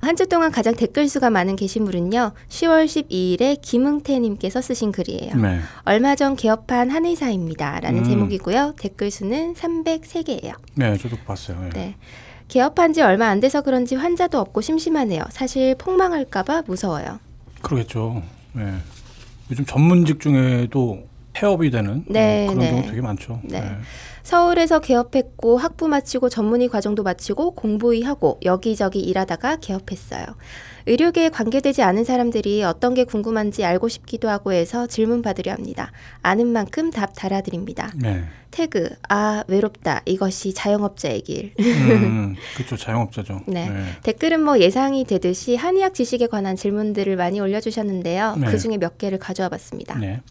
[0.02, 2.34] 한 주 동안 가장 댓글 수가 많은 게시물은요.
[2.50, 5.34] 10월 12일에 김응태님께서 쓰신 글이에요.
[5.38, 5.60] 네.
[5.86, 8.04] 얼마 전 개업한 한 의사입니다라는 음.
[8.04, 8.74] 제목이고요.
[8.78, 10.56] 댓글 수는 303개예요.
[10.76, 11.58] 네, 저도 봤어요.
[11.62, 11.70] 네.
[11.70, 11.96] 네.
[12.50, 15.24] 개업한 지 얼마 안 돼서 그런지 환자도 없고 심심하네요.
[15.32, 17.20] 사실 폭망할까 봐 무서워요.
[17.62, 18.22] 그러겠죠.
[18.52, 18.74] 네.
[19.52, 22.70] 요즘 전문직 중에도 폐업이 되는 네, 그런 네.
[22.72, 23.40] 경우 되게 많죠.
[23.46, 23.64] 네.
[24.24, 24.30] 네.
[24.30, 30.26] 서울에서 개업했고 학부 마치고 전문의 과정도 마치고 공부의 하고 여기저기 일하다가 개업했어요.
[30.86, 35.92] 의료계에 관계되지 않은 사람들이 어떤 게 궁금한지 알고 싶기도 하고 해서 질문 받으려 합니다.
[36.22, 37.92] 아는 만큼 답 달아드립니다.
[37.96, 38.24] 네.
[38.52, 41.54] 태그 아 외롭다 이것이 자영업자의 길.
[41.60, 43.42] 음, 그렇죠 자영업자죠.
[43.48, 43.70] 네.
[43.70, 43.84] 네.
[44.04, 48.36] 댓글은 뭐 예상이 되듯이 한의학 지식에 관한 질문들을 많이 올려주셨는데요.
[48.38, 48.48] 네.
[48.48, 49.98] 그 중에 몇 개를 가져와 봤습니다.
[49.98, 50.22] 네.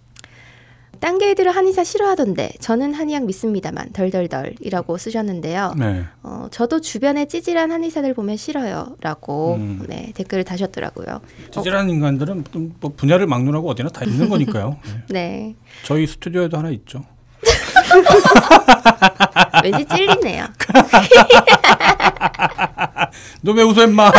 [1.02, 5.74] 딴 게이들을 한의사 싫어하던데 저는 한의학 믿습니다만 덜덜덜이라고 쓰셨는데요.
[5.76, 6.04] 네.
[6.22, 9.82] 어, 저도 주변에 찌질한 한의사들 보면 싫어요라고 음.
[9.88, 11.20] 네, 댓글을 다셨더라고요.
[11.50, 11.88] 찌질한 어.
[11.88, 12.44] 인간들은
[12.78, 14.76] 뭐 분야를 막론하고 어디나 다 있는 거니까요.
[15.10, 15.22] 네.
[15.22, 15.56] 네.
[15.82, 17.04] 저희 스튜디오에도 하나 있죠.
[19.64, 20.46] 왠지 찔리네요.
[23.42, 24.12] 너 왜 웃어 임마?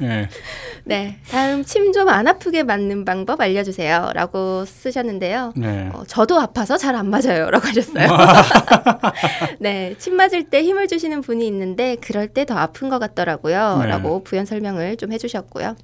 [0.00, 0.28] 네.
[0.84, 1.18] 네.
[1.30, 4.10] 다음 침 좀 안 아프게 맞는 방법 알려주세요.
[4.14, 5.52] 라고 쓰셨는데요.
[5.56, 5.90] 네.
[5.92, 7.50] 어, 저도 아파서 잘 안 맞아요.
[7.50, 8.06] 라고 하셨어요.
[9.60, 9.94] 네.
[9.98, 13.78] 침 맞을 때 힘을 주시는 분이 있는데 그럴 때 더 아픈 것 같더라고요.
[13.82, 13.86] 네.
[13.86, 15.76] 라고 부연 설명을 좀 해주셨고요.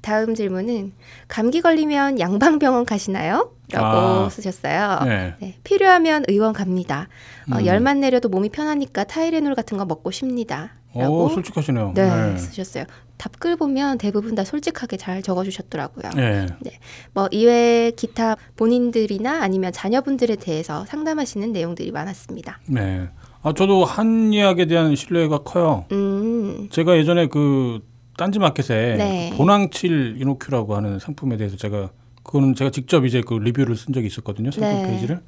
[0.00, 0.92] 다음 질문은
[1.26, 3.52] 감기 걸리면 양방병원 가시나요?
[3.72, 3.86] 라고
[4.26, 5.00] 아, 쓰셨어요.
[5.04, 5.34] 네.
[5.40, 5.56] 네.
[5.64, 7.08] 필요하면 의원 갑니다.
[7.52, 7.66] 어, 음.
[7.66, 10.70] 열만 내려도 몸이 편하니까 타이레놀 같은 거 먹고 쉽니다.
[10.94, 11.92] 라고 오, 솔직하시네요.
[11.94, 12.84] 네, 네, 쓰셨어요.
[13.18, 16.10] 답글 보면 대부분 다 솔직하게 잘 적어주셨더라고요.
[16.16, 16.46] 네.
[16.60, 16.70] 네.
[17.12, 22.60] 뭐 이외에 기타 본인들이나 아니면 자녀분들에 대해서 상담하시는 내용들이 많았습니다.
[22.66, 23.08] 네.
[23.42, 25.84] 아 저도 한의학에 대한 신뢰가 커요.
[25.92, 26.68] 음.
[26.70, 27.80] 제가 예전에 그
[28.16, 29.28] 딴지마켓에 네.
[29.30, 31.90] 그 보낭칠 이노큐라고 하는 상품에 대해서 제가
[32.22, 34.50] 그거는 제가 직접 이제 그 리뷰를 쓴 적이 있었거든요.
[34.50, 34.86] 성격 네.
[34.88, 35.20] 페이지를.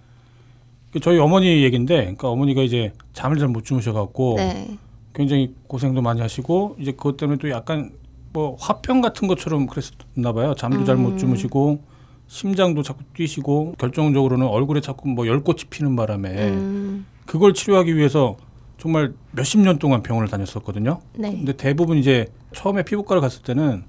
[0.92, 4.76] 그 저희 어머니 얘긴데, 그러니까 어머니가 이제 잠을 잘 못 주무셔갖고 네.
[5.20, 7.92] 굉장히 고생도 많이 하시고 이제 그것 때문에 또 약간
[8.32, 10.54] 뭐 화병 같은 것처럼 그랬었나 봐요.
[10.56, 10.84] 잠도 음.
[10.86, 11.82] 잘못 주무시고
[12.26, 17.06] 심장도 자꾸 뛰시고 결정적으로는 얼굴에 자꾸 뭐 열꽃이 피는 바람에 음.
[17.26, 18.38] 그걸 치료하기 위해서
[18.78, 21.00] 정말 몇십 년 동안 병원을 다녔었거든요.
[21.18, 21.32] 네.
[21.32, 23.82] 근데 대부분 이제 처음에 피부과를 갔을 때는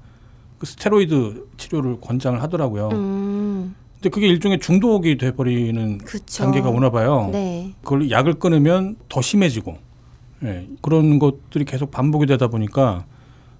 [0.57, 2.89] 그 스테로이드 치료를 권장을 하더라고요.
[2.89, 3.73] 음.
[3.93, 6.43] 근데 그게 일종의 중독이 돼버리는 그쵸.
[6.43, 7.29] 단계가 오나 봐요.
[7.31, 7.71] 네.
[7.83, 9.77] 그걸 약을 끊으면 더 심해지고
[10.43, 13.05] 예, 그런 것들이 계속 반복이 되다 보니까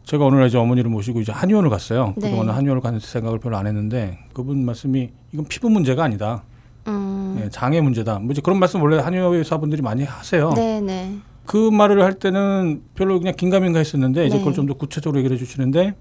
[0.04, 2.14] 제가 어느 날 이제 어머니를 모시고 이제 한의원을 갔어요.
[2.18, 2.30] 네.
[2.30, 6.44] 그동안은 한의원을 가는 생각을 별로 안 했는데 그분 말씀이 이건 피부 문제가 아니다.
[6.88, 7.40] 음.
[7.44, 8.20] 예, 장애 문제다.
[8.20, 10.50] 뭐 이제 그런 말씀 원래 한의원 의사분들이 많이 하세요.
[10.56, 11.18] 네, 네.
[11.46, 14.40] 그 말을 할 때는 별로 그냥 긴가민가 했었는데 이제 네.
[14.40, 15.96] 그걸 좀 더 구체적으로 얘기를 해주시는데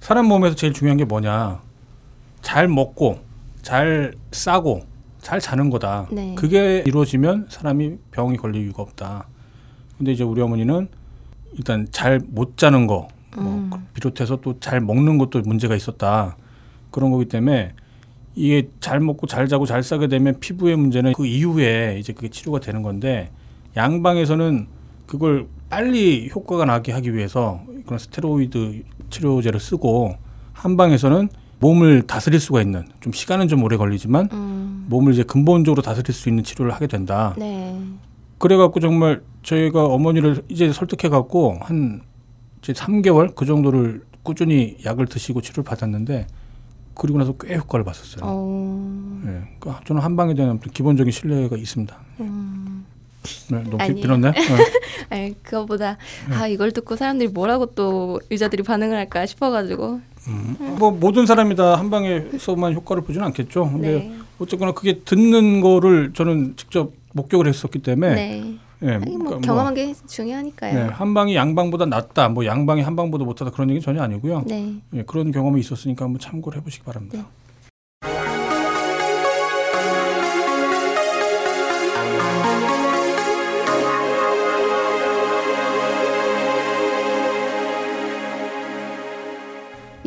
[0.00, 1.60] 사람 몸에서 제일 중요한 게 뭐냐?
[2.42, 3.18] 잘 먹고
[3.62, 4.82] 잘 싸고
[5.20, 6.08] 잘 자는 거다.
[6.10, 6.34] 네.
[6.34, 9.28] 그게 이루어지면 사람이 병이 걸릴 이유가 없다.
[10.00, 10.88] 근데 이제 우리 어머니는
[11.58, 13.70] 일단 잘 못 자는 거뭐 음.
[13.92, 16.38] 비롯해서 또 잘 먹는 것도 문제가 있었다.
[16.90, 17.72] 그런 거기 때문에
[18.34, 22.60] 이게 잘 먹고 잘 자고 잘 싸게 되면 피부의 문제는 그 이후에 이제 그게 치료가
[22.60, 23.30] 되는 건데
[23.76, 24.66] 양방에서는
[25.06, 30.14] 그걸 빨리 효과가 나게 하기 위해서 그런 스테로이드 치료제를 쓰고
[30.54, 34.86] 한방에서는 몸을 다스릴 수가 있는 좀 시간은 좀 오래 걸리지만 음.
[34.88, 37.34] 몸을 이제 근본적으로 다스릴 수 있는 치료를 하게 된다.
[37.36, 37.78] 네.
[38.40, 42.00] 그래갖고 정말 저희가 어머니를 이제 설득해갖고 한
[42.58, 46.26] 이제 3개월 그 정도를 꾸준히 약을 드시고 치료를 받았는데
[46.94, 48.22] 그리고 나서 꽤 효과를 봤었어요.
[48.24, 49.20] 어...
[49.24, 51.96] 네, 그러니까 저는 한방에 대한 기본적인 신뢰가 있습니다.
[52.20, 52.59] 음...
[53.50, 53.94] 네, 너무.
[53.94, 54.32] 길었네.
[55.10, 55.34] 네.
[55.42, 55.96] 그거보다
[56.28, 56.36] 네.
[56.36, 60.00] 아 이걸 듣고 사람들이 뭐라고 또 유저들이 반응을 할까 싶어가지고.
[60.28, 60.56] 음.
[60.60, 60.76] 음.
[60.78, 63.70] 뭐 모든 사람이 다 한 방에서만 효과를 보지는 않겠죠.
[63.70, 64.12] 근데 네.
[64.38, 68.14] 어쨌거나 그게 듣는 거를 저는 직접 목격을 했었기 때문에.
[68.14, 68.54] 네.
[68.82, 70.74] 네, 뭐 그러니까 경험한 뭐, 게 중요하니까요.
[70.74, 74.44] 네, 한 방이 양방보다 낫다, 뭐 양방이 한 방보다 못하다 그런 얘기 전혀 아니고요.
[74.46, 74.74] 네.
[74.88, 77.26] 네, 그런 경험이 있었으니까 한번 참고를 해보시기 바랍니다.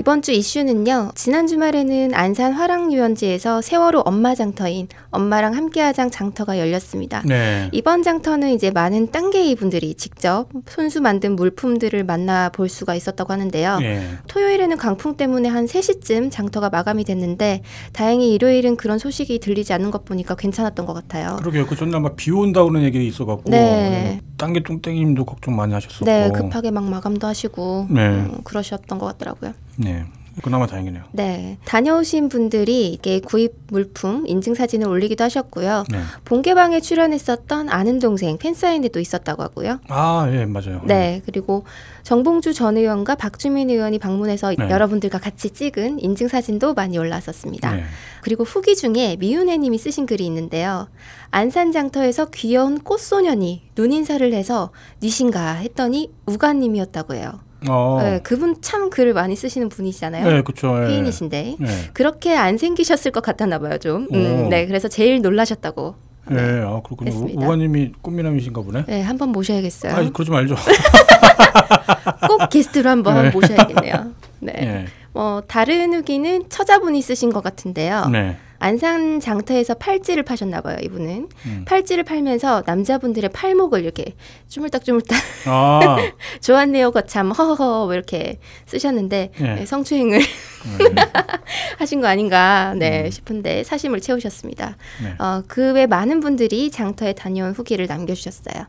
[0.04, 1.12] 이번 주 이슈는요.
[1.16, 7.22] 지난 주말에는 안산 화랑 유원지에서 세월호 엄마 장터인 엄마랑 함께하장 장터가 열렸습니다.
[7.26, 7.70] 네.
[7.72, 13.80] 이번 장터는 이제 많은 딴개이 분들이 직접 손수 만든 물품들을 만나 볼 수가 있었다고 하는데요.
[13.80, 14.06] 네.
[14.28, 17.62] 토요일에는 강풍 때문에 한 3시쯤 장터가 마감이 됐는데
[17.94, 21.38] 다행히 일요일은 그런 소식이 들리지 않는 것 보니까 괜찮았던 것 같아요.
[21.38, 21.66] 그러게요.
[21.66, 24.20] 그 전날 막비 온다고는 얘기 있어 갖고 네.
[24.36, 26.04] 딴개 뚱땡님도 걱정 많이 하셨었고.
[26.04, 28.02] 네, 급하게 막 마감도 하시고 네.
[28.10, 29.54] 음, 그러셨던 것 같더라고요.
[29.78, 30.06] 네.
[30.42, 31.04] 그나마 다행이네요.
[31.12, 31.58] 네.
[31.66, 35.84] 다녀오신 분들이 이게 구입 물품 인증 사진을 올리기도 하셨고요.
[35.92, 36.00] 네.
[36.26, 39.80] 본개방에 출연했었던 아는 동생 팬사인회도 있었다고 하고요.
[39.90, 40.82] 아, 예, 맞아요.
[40.86, 41.22] 네.
[41.26, 41.66] 그리고
[42.02, 44.70] 정봉주 전 의원과 박주민 의원이 방문해서 네.
[44.70, 47.76] 여러분들과 같이 찍은 인증 사진도 많이 올라왔었습니다.
[47.76, 47.84] 네.
[48.22, 50.88] 그리고 후기 중에 미윤혜 님이 쓰신 글이 있는데요.
[51.30, 54.72] 안산 장터에서 귀여운 꽃소년이 눈인사를 해서
[55.04, 57.40] 니신가 했더니 우가님이었다고 해요.
[57.70, 58.00] 어.
[58.02, 60.26] 네, 그분 참 글을 많이 쓰시는 분이시잖아요.
[60.26, 60.74] 네, 그렇죠.
[60.74, 61.68] 페인이신데 네.
[61.94, 64.08] 그렇게 안 생기셨을 것 같았나 봐요, 좀.
[64.14, 65.96] 음, 네, 그래서 제일 놀라셨다고.
[66.30, 67.12] 네, 네아 그렇군요.
[67.12, 67.46] 했습니다.
[67.46, 68.86] 우관님이 꽃미남이신가 보네.
[68.88, 69.94] 네, 한번 모셔야겠어요.
[69.94, 70.56] 아, 그러지 말죠.
[72.28, 73.30] 꼭 게스트로 한번 네.
[73.32, 74.06] 모셔야겠네요.
[74.40, 74.54] 네.
[74.54, 74.86] 네.
[75.12, 78.08] 뭐 다른 후기는 처자분이 쓰신 것 같은데요.
[78.12, 78.38] 네.
[78.64, 81.28] 안산 장터에서 팔찌를 파셨나 봐요, 이분은.
[81.46, 81.66] 음.
[81.68, 84.16] 팔찌를 팔면서 남자분들의 팔목을 이렇게
[84.48, 85.98] 주물딱주물딱 아.
[86.40, 89.56] 좋았네요, 거참 허허허 뭐 이렇게 쓰셨는데 네.
[89.56, 90.78] 네, 성추행을 음.
[91.78, 93.12] 하신 거 아닌가 네, 음.
[93.12, 94.78] 싶은데 사심을 채우셨습니다.
[95.04, 95.16] 네.
[95.20, 98.66] 어, 그 외 많은 분들이 장터에 다녀온 후기를 남겨주셨어요.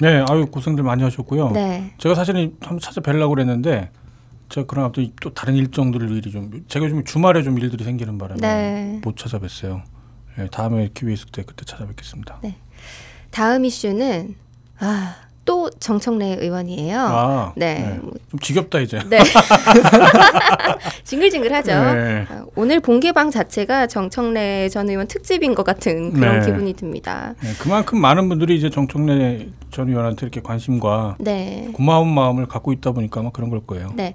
[0.00, 1.52] 네, 아유 고생들 많이 하셨고요.
[1.52, 1.92] 네.
[1.98, 3.90] 제가 사실은 한번 찾아뵈려고 그랬는데
[4.48, 8.40] 제가 그런 또, 또 다른 일정들을 일이 좀 제가 좀 주말에 좀 일들이 생기는 바람에
[8.40, 9.00] 네.
[9.02, 9.82] 못 찾아뵀어요.
[10.38, 12.40] 네, 다음에 기회 있을 때 그때 찾아뵙겠습니다.
[12.42, 12.56] 네.
[13.30, 14.34] 다음 이슈는
[14.78, 16.98] 아, 또 정청래 의원이에요.
[16.98, 17.74] 아, 네.
[17.74, 18.00] 네.
[18.30, 18.98] 좀 지겹다 이제.
[19.08, 19.18] 네.
[21.04, 21.72] 징글징글하죠.
[21.72, 22.26] 네.
[22.28, 26.46] 아, 오늘 본개방 자체가 정청래 전 의원 특집인 것 같은 그런 네.
[26.46, 27.34] 기분이 듭니다.
[27.40, 31.68] 네, 그만큼 많은 분들이 이제 정청래 전 의원한테 이렇게 관심과 네.
[31.72, 33.92] 고마운 마음을 갖고 있다 보니까 아마 그런 걸 거예요.
[33.94, 34.14] 네.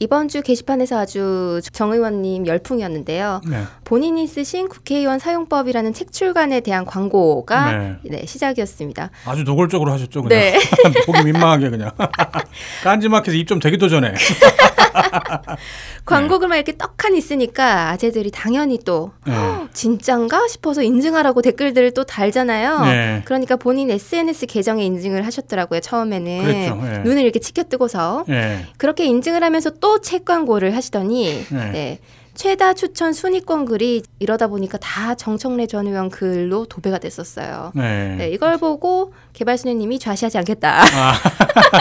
[0.00, 3.40] 이번 주 게시판에서 아주 정 의원님 열풍이었는데요.
[3.48, 3.64] 네.
[3.84, 7.96] 본인이 쓰신 국회의원 사용법이라는 책 출간에 대한 광고가 네.
[8.04, 9.10] 네, 시작이었습니다.
[9.24, 10.38] 아주 노골적으로 하셨죠, 그냥.
[10.38, 10.58] 네.
[11.04, 11.90] 보기 민망하게 그냥.
[12.84, 14.14] 깐지마켓에 입좀 되기도 전에.
[16.08, 19.32] 광고글만 이렇게 떡하니 있으니까 아재들이 당연히 또 네.
[19.72, 22.80] 진짠가 싶어서 인증하라고 댓글들을 또 달잖아요.
[22.84, 23.22] 네.
[23.24, 25.80] 그러니까 본인 SNS 계정에 인증을 하셨더라고요.
[25.80, 26.74] 처음에는 그랬죠.
[26.82, 26.98] 네.
[27.00, 28.64] 눈을 이렇게 치켜뜨고서 네.
[28.78, 31.70] 그렇게 인증을 하면서 또 책 광고를 하시더니 네.
[31.70, 31.98] 네.
[32.34, 37.72] 최다 추천 순위권 글이 이러다 보니까 다 정청래 전 의원 글로 도배가 됐었어요.
[37.74, 38.14] 네.
[38.16, 40.82] 네 이걸 보고 개발순애님이 좌시하지 않겠다.
[40.82, 41.14] 아.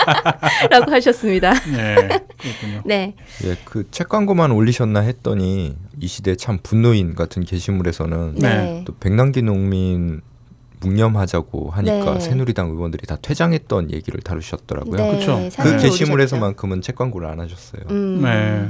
[0.72, 1.54] 라고 하셨습니다.
[1.72, 1.96] 네,
[2.38, 2.82] 그렇군요.
[2.86, 3.14] 네.
[3.46, 8.84] 예, 그 책 광고만 올리셨나 했더니 이 시대 참 분노인 같은 게시물에서는 네.
[8.86, 10.22] 또 백남기 농민
[10.80, 12.20] 묵념하자고 하니까 네.
[12.20, 14.96] 새누리당 의원들이 다 퇴장했던 얘기를 다루셨더라고요.
[14.96, 15.50] 네, 그렇죠.
[15.64, 17.82] 그 게시물에서만큼은 책 광고를 안 하셨어요.
[17.90, 18.22] 음.
[18.22, 18.70] 네.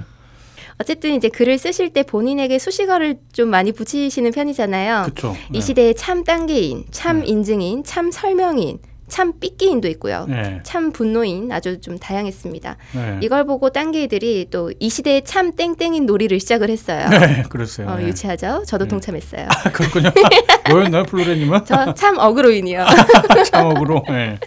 [0.79, 5.03] 어쨌든 이제 글을 쓰실 때 본인에게 수식어를 좀 많이 붙이시는 편이잖아요.
[5.07, 5.57] 그쵸, 네.
[5.57, 7.25] 이 시대의 참 단계인, 참 네.
[7.25, 8.77] 인증인, 참 설명인,
[9.07, 10.25] 참 삐끼인도 있고요.
[10.27, 10.59] 네.
[10.63, 12.77] 참 분노인 아주 좀 다양했습니다.
[12.93, 13.19] 네.
[13.23, 17.07] 이걸 보고 딴게이들이 또 이 시대의 참 땡땡인 놀이를 시작을 했어요.
[17.09, 17.87] 네, 그랬어요.
[17.87, 18.07] 어, 네.
[18.07, 18.63] 유치하죠.
[18.67, 18.89] 저도 네.
[18.89, 19.47] 동참했어요.
[19.49, 20.09] 아, 그렇군요.
[20.69, 21.65] 뭐였나요, 플로레님은?
[21.65, 22.85] 저 참 어그로인이요.
[23.51, 24.03] 참 어그로.
[24.09, 24.37] 네.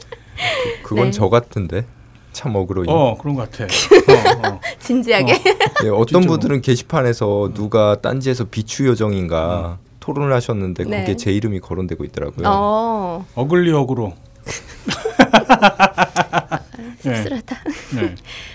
[0.82, 1.84] 그, 그건 저 같은데.
[2.32, 2.84] 참 어그로.
[2.86, 3.64] 어 그런 것 같아.
[4.46, 4.60] 어, 어.
[4.78, 5.32] 진지하게.
[5.32, 5.82] 어.
[5.82, 9.86] 네, 어떤 분들은 게시판에서 누가 딴지에서 비추 요정인가 음.
[10.00, 11.00] 토론을 하셨는데 네.
[11.00, 12.46] 그게 제 이름이 거론되고 있더라고요.
[12.48, 13.26] 어.
[13.34, 14.12] 어글리 어그로.
[17.00, 17.56] 씁쓸하다.
[17.94, 18.02] 네.
[18.02, 18.14] 네.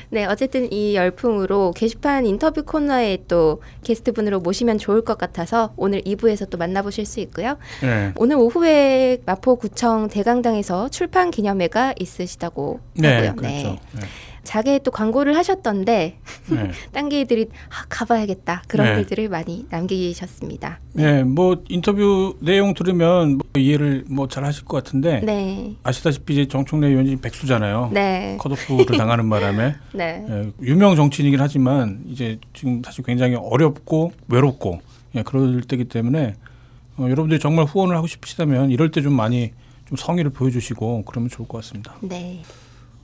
[0.09, 6.49] 네, 어쨌든 이 열풍으로 게시판 인터뷰 코너에 또 게스트분으로 모시면 좋을 것 같아서 오늘 2부에서
[6.49, 7.57] 또 만나보실 수 있고요.
[7.81, 8.13] 네.
[8.15, 13.35] 오늘 오후에 마포구청 대강당에서 출판 기념회가 있으시다고 네, 하고요.
[13.35, 13.79] 그렇죠.
[13.93, 14.01] 네.
[14.45, 14.51] 네.
[14.51, 16.17] 자게 또 광고를 하셨던데
[16.49, 16.71] 네.
[16.93, 18.95] 딴 게들이 아, 가봐야겠다 그런 네.
[18.95, 20.79] 글들을 많이 남기셨습니다.
[20.93, 25.75] 네, 뭐 인터뷰 내용 들으면 뭐 이해를 뭐 잘 하실 것 같은데 네.
[25.83, 27.91] 아시다시피 이제 정청래 의원이 백수잖아요.
[27.93, 28.37] 네.
[28.39, 30.25] 컷오프를 당하는 바람에 네.
[30.29, 34.81] 예, 유명 정치인이긴 하지만 이제 지금 사실 굉장히 어렵고 외롭고
[35.15, 36.35] 예, 그럴 때기 때문에
[36.97, 39.51] 어, 여러분들이 정말 후원을 하고 싶으시다면 이럴 때 좀 많이
[39.87, 41.95] 좀 성의를 보여주시고 그러면 좋을 것 같습니다.
[42.01, 42.41] 네.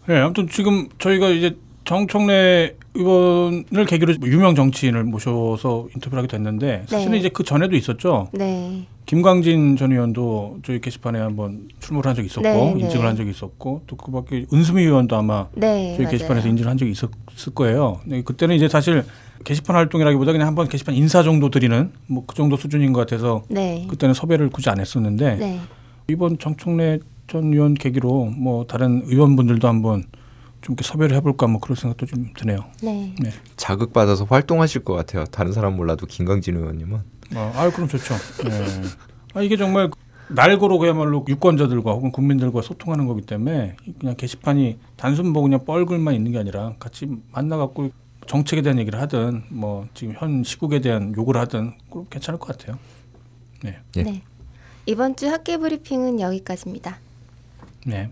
[0.07, 7.13] 네, 아무튼 지금 저희가 이제 정청래 의원을 계기로 유명 정치인을 모셔서 인터뷰를 하게 됐는데 사실은
[7.13, 7.19] 네.
[7.19, 8.29] 이제 그 전에도 있었죠.
[8.33, 8.85] 네.
[9.05, 12.79] 김광진 전 의원도 저희 게시판에 한번 출몰을 한 적이 있었고 네, 네.
[12.81, 16.11] 인증을 한 적이 있었고 또 그밖에 은수미 의원도 아마 네, 저희 맞아요.
[16.11, 17.99] 게시판에서 인증을 한 적이 있었을 거예요.
[18.05, 19.03] 네, 그때는 이제 사실
[19.43, 23.85] 게시판 활동이라기보다 그냥 한번 게시판 인사 정도 드리는 뭐 그 정도 수준인 것 같아서 네.
[23.89, 25.59] 그때는 섭외를 굳이 안 했었는데 네.
[26.07, 26.99] 이번 정청래
[27.31, 30.03] 전 의원 계기로 뭐 다른 의원분들도 한번
[30.59, 32.65] 좀 이렇게 섭외를 해볼까 뭐 그런 생각도 좀 드네요.
[32.83, 33.15] 네.
[33.21, 33.29] 네.
[33.55, 35.23] 자극 받아서 활동하실 것 같아요.
[35.23, 36.99] 다른 사람 몰라도 김강진 의원님은.
[37.35, 38.15] 아, 아 그럼 좋죠.
[38.43, 38.65] 네.
[39.33, 39.89] 아 이게 정말
[40.27, 46.33] 날고로 그야말로 유권자들과 혹은 국민들과 소통하는 거기 때문에 그냥 게시판이 단순 뭐 그냥 뻘글만 있는
[46.33, 47.91] 게 아니라 같이 만나갖고
[48.27, 52.77] 정책에 대한 얘기를 하든 뭐 지금 현 시국에 대한 욕을 하든 그럼 괜찮을 것 같아요.
[53.63, 53.79] 네.
[53.95, 54.03] 네.
[54.03, 54.21] 네.
[54.85, 56.99] 이번 주 학계 브리핑은 여기까지입니다.
[57.85, 58.11] 네.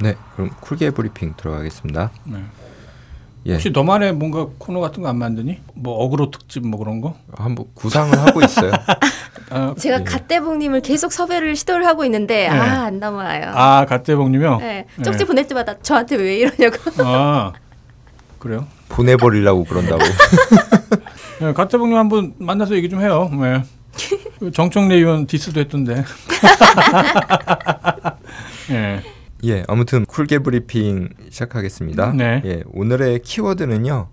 [0.00, 2.10] 네, 그럼 쿨게 브리핑 들어가겠습니다.
[2.24, 2.44] 네.
[3.48, 3.52] 예.
[3.54, 5.58] 혹시 너만의 뭔가 코너 같은 거 안 만드니?
[5.74, 7.14] 뭐 어그로 특집 뭐 그런 거?
[7.34, 8.70] 한번 구상을 하고 있어요.
[9.50, 10.04] 아, 제가 예.
[10.04, 12.48] 갓대봉님을 계속 섭외를 시도를 하고 있는데 네.
[12.48, 13.52] 아안 넘어와요.
[13.54, 14.58] 아 갓대봉님요?
[14.58, 14.86] 네.
[15.02, 15.24] 쪽지 네.
[15.24, 16.76] 보낼 때마다 저한테 왜 이러냐고.
[17.02, 17.52] 아
[18.38, 18.66] 그래요?
[18.90, 20.02] 보내버리려고 그런다고.
[21.40, 23.30] 네, 갓대봉님 한번 만나서 얘기 좀 해요.
[23.40, 23.62] 네.
[24.52, 26.04] 정청래 의원 디스도 했던데.
[28.70, 29.02] 예.
[29.44, 32.12] 예, 아무튼 쿨게 브리핑 시작하겠습니다.
[32.12, 32.42] 네.
[32.44, 34.08] 예, 오늘의 키워드는요.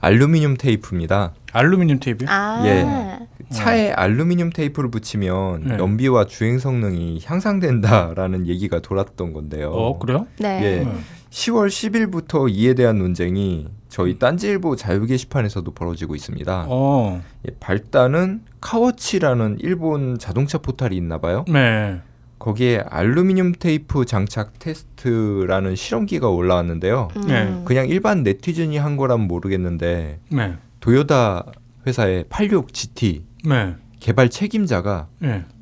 [0.00, 1.34] 알루미늄 테이프입니다.
[1.52, 2.26] 알루미늄 테이프?
[2.28, 3.26] 아~ 예.
[3.50, 5.78] 차에 알루미늄 테이프를 붙이면 네.
[5.78, 9.70] 연비와 주행 성능이 향상된다라는 얘기가 돌았던 건데요.
[9.70, 10.26] 어, 그래요?
[10.38, 10.62] 네.
[10.62, 10.86] 예.
[11.30, 16.66] 10월 10일부터 이에 대한 논쟁이 저희 딴지일보 자유 게시판에서도 벌어지고 있습니다.
[16.68, 17.22] 어.
[17.48, 21.44] 예, 발단은 카워치라는 일본 자동차 포탈이 있나 봐요.
[21.48, 22.00] 네.
[22.38, 27.08] 거기에 알루미늄 테이프 장착 테스트라는 실험기가 올라왔는데요.
[27.16, 27.22] 음.
[27.26, 27.62] 네.
[27.64, 30.54] 그냥 일반 네티즌이 한 거라면 모르겠는데 네.
[30.80, 31.46] 도요다
[31.86, 33.74] 회사의 86 GT 네.
[34.00, 35.08] 개발 책임자가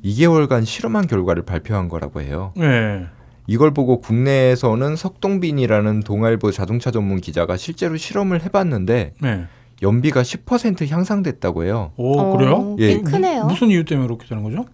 [0.03, 2.51] 2개월간 실험한 결과를 발표한 거라고 해요.
[2.55, 3.05] 네.
[3.47, 9.45] 이걸 보고 국내에서는 석동빈이라는 동아일보 자동차 전문 기자가 실제로 실험을 해봤는데 네.
[9.81, 11.91] 연비가 10% 향상됐다고 해요.
[11.95, 12.75] 오 그래요?
[12.79, 12.99] 예.
[13.01, 13.45] 크네요.
[13.45, 14.65] 무슨 이유 때문에 그렇게 되는 거죠?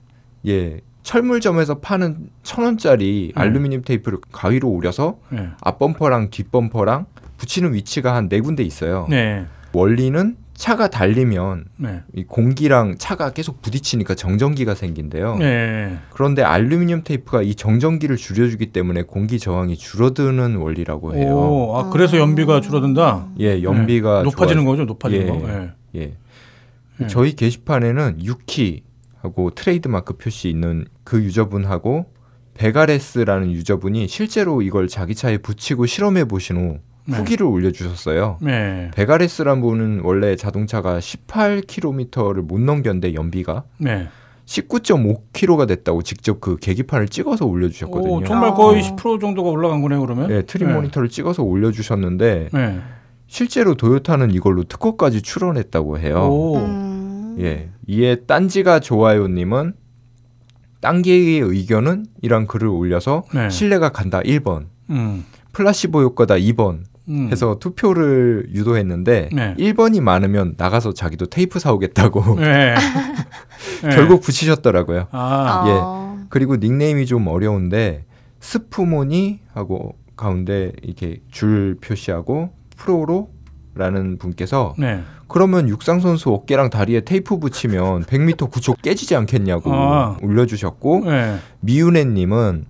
[0.48, 3.42] 예 철물점에서 파는 천 원짜리 네.
[3.42, 5.50] 알루미늄 테이프를 가위로 오려서 네.
[5.62, 7.06] 앞 범퍼랑 뒷 범퍼랑
[7.38, 9.08] 붙이는 위치가 한 네 군데 있어요.
[9.10, 9.46] 네.
[9.74, 12.02] 원리는 차가 달리면 네.
[12.14, 15.38] 이 공기랑 차가 계속 부딪히니까 정전기가 생긴대요.
[15.38, 15.98] 네.
[16.12, 21.36] 그런데 알루미늄 테이프가 이 정전기를 줄여주기 때문에 공기 저항이 줄어드는 원리라고 해요.
[21.36, 23.30] 오, 아 그래서 연비가 줄어든다.
[23.40, 24.24] 예, 연비가 네.
[24.26, 24.74] 높아지는 좋아...
[24.74, 24.86] 거죠.
[24.86, 25.50] 높아지는 예, 거.
[25.50, 25.72] 예.
[25.96, 26.14] 예.
[27.02, 27.08] 예.
[27.08, 28.84] 저희 게시판에는 유키
[29.22, 32.06] 하고 트레이드마크 표시 있는 그 유저분하고
[32.56, 37.18] 베가레스라는 유저분이 실제로 이걸 자기 차에 붙이고 실험해 보신 후 네.
[37.18, 38.38] 후기를 올려주셨어요.
[38.42, 38.92] 네.
[38.94, 44.08] 베가레스란 분은 원래 자동차가 18km를 못 넘겼는데 연비가 네.
[44.46, 48.14] 19.5km가 됐다고 직접 그 계기판을 찍어서 올려주셨거든요.
[48.14, 48.96] 오, 정말 거의 아.
[48.96, 50.28] 10% 정도가 올라간 거네요, 그러면?
[50.28, 50.74] 네, 트림 네.
[50.74, 52.82] 모니터를 찍어서 올려주셨는데 네.
[53.28, 56.54] 실제로 도요타는 이걸로 특허까지 출원했다고 해요.
[56.58, 57.38] 음.
[57.40, 59.74] 예, 이에 딴지가 좋아요님은
[60.82, 63.50] 딴개의 의견은 이런 글을 올려서 네.
[63.50, 65.26] 신뢰가 간다 1번, 음.
[65.54, 67.30] 플라시보 효과다 2번, 음.
[67.32, 69.56] 해서 투표를 유도했는데 네.
[69.58, 72.76] 1번이 많으면 나가서 자기도 테이프 사오겠다고 네.
[73.82, 75.08] 결국 붙이셨더라고요.
[75.12, 75.64] 아.
[75.68, 76.26] 예.
[76.30, 78.06] 그리고 닉네임이 좀 어려운데
[78.40, 83.30] 스프모니 하고 가운데 이렇게 줄 표시하고 프로로
[83.74, 85.02] 라는 분께서 네.
[85.28, 90.18] 그러면 육상 선수 어깨랑 다리에 테이프 붙이면 100m 9초 깨지지 않겠냐고 아.
[90.22, 91.38] 올려주셨고 네.
[91.62, 92.66] 미윤혜님은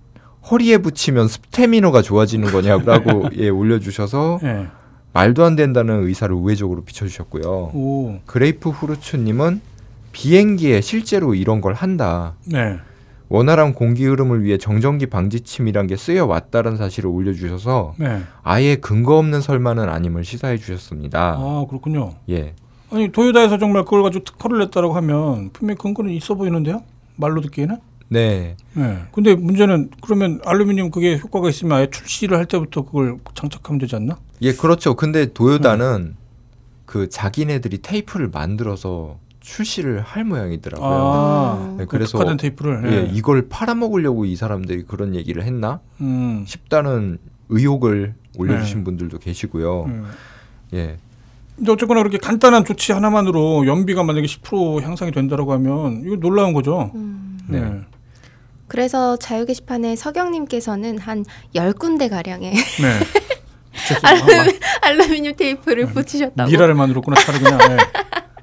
[0.50, 4.68] 허리에 붙이면 스태미너가 좋아지는 거냐고 예, 올려주셔서 네.
[5.12, 7.70] 말도 안 된다는 의사를 우회적으로 비춰주셨고요.
[7.74, 8.20] 오.
[8.26, 9.60] 그레이프 후르츠님은
[10.12, 12.34] 비행기에 실제로 이런 걸 한다.
[13.32, 13.36] 네.
[13.36, 18.20] 원활한 공기 흐름을 위해 정전기 방지침이란 게 쓰여 왔다는 사실을 올려주셔서 네.
[18.42, 21.36] 아예 근거 없는 설마는 아님을 시사해 주셨습니다.
[21.38, 22.12] 아 그렇군요.
[22.28, 22.54] 예.
[22.90, 26.82] 아니 도요다에서 정말 그걸 가지고 특허를 냈다고 하면 분명 근거는 있어 보이는데요.
[27.16, 27.78] 말로 듣기에는.
[28.10, 28.56] 네.
[28.74, 28.98] 네.
[29.12, 34.18] 근데 문제는 그러면 알루미늄 그게 효과가 있으면 아예 출시를 할 때부터 그걸 장착하면 되지 않나?
[34.42, 34.94] 예, 그렇죠.
[34.94, 36.22] 근데 도요다는 네.
[36.84, 40.88] 그 자기네들이 테이프를 만들어서 출시를 할 모양이더라고요.
[40.88, 43.10] 아, 네, 그 그래서 그 테이프를 예, 네.
[43.12, 46.44] 이걸 팔아먹으려고 이 사람들이 그런 얘기를 했나 음.
[46.46, 48.84] 싶다는 의혹을 올려주신 네.
[48.84, 49.84] 분들도 계시고요.
[49.84, 50.10] 음.
[50.74, 50.96] 예.
[51.56, 56.90] 근데 어쨌거나 그렇게 간단한 조치 하나만으로 연비가 만약에 10% 향상이 된다고 하면 이거 놀라운 거죠.
[56.94, 57.38] 음.
[57.46, 57.80] 네.
[58.68, 61.24] 그래서 자유 게시판에 서경님께서는 한
[61.54, 62.98] 열군데 가량의 네.
[64.02, 65.92] 알루미, 알루미늄 테이프를 네.
[65.92, 66.50] 붙이셨다고.
[66.50, 67.58] 미라를 만들었구나 차를 그냥.
[67.58, 67.76] 네.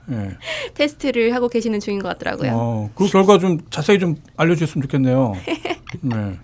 [0.10, 0.32] 네.
[0.74, 2.52] 테스트를 하고 계시는 중인 것 같더라고요.
[2.54, 5.34] 어, 그 결과 좀 자세히 좀 알려주셨으면 좋겠네요.
[6.02, 6.38] 네.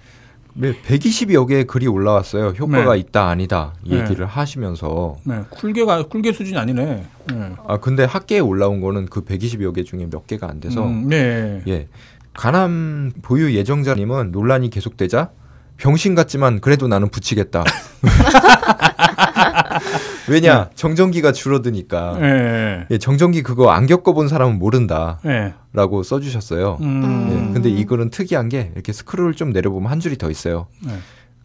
[0.57, 2.53] 네, 120여 개의 글이 올라왔어요.
[2.57, 2.99] 효과가 네.
[2.99, 3.97] 있다 아니다 네.
[3.97, 4.31] 얘기를 네.
[4.31, 5.17] 하시면서.
[5.25, 7.05] 네, 쿨개가 쿨개 수준이 아니네.
[7.27, 7.51] 네.
[7.67, 10.85] 아 근데 학계에 올라온 거는 그 120여 개 중에 몇 개가 안 돼서.
[10.85, 11.61] 음, 네.
[11.67, 11.87] 예.
[12.33, 15.31] 가남 보유 예정자님은 논란이 계속되자
[15.77, 17.63] 병신 같지만 그래도 나는 붙이겠다.
[20.29, 20.69] 왜냐 네.
[20.75, 22.87] 정전기가 줄어드니까 네.
[22.89, 26.09] 예, 정전기 그거 안 겪어본 사람은 모른다라고 네.
[26.09, 26.77] 써주셨어요.
[26.81, 27.29] 음.
[27.49, 30.67] 예, 근데 이 글은 특이한 게 이렇게 스크롤 좀 내려보면 한 줄이 더 있어요.
[30.85, 30.93] 네.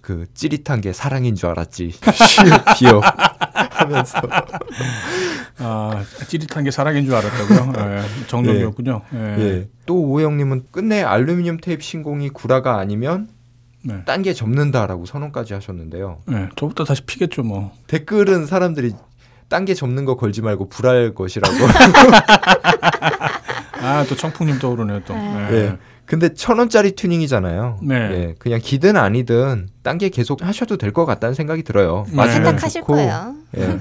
[0.01, 1.93] 그 찌릿한 게 사랑인 줄 알았지.
[2.79, 3.01] 비어
[3.71, 4.19] 하면서
[5.59, 7.73] 아 찌릿한 게 사랑인 줄 알았다고요.
[7.73, 9.03] 네, 정정이었군요.
[9.15, 9.19] 예.
[9.39, 9.69] 예.
[9.87, 13.29] 또 오영님은 끝내 알루미늄 테이프 신공이 구라가 아니면
[13.83, 14.03] 네.
[14.05, 16.19] 딴게 접는다라고 선언까지 하셨는데요.
[16.27, 17.73] 네, 저부터 다시 피겠죠 뭐.
[17.87, 18.93] 댓글은 사람들이
[19.49, 21.55] 딴 게 접는 거 걸지 말고 불할 것이라고.
[23.83, 25.15] 아 또 청풍님 떠오르네요 또.
[25.15, 25.51] 네.
[25.51, 25.79] 네.
[26.07, 27.79] 근데 천 원짜리 튜닝이잖아요.
[27.83, 28.09] 네.
[28.09, 28.35] 네.
[28.39, 32.05] 그냥 기든 아니든 딴 게 계속 하셔도 될 것 같다는 생각이 들어요.
[32.09, 32.15] 네.
[32.17, 32.97] 맞으면 좋고.
[33.57, 33.79] 예.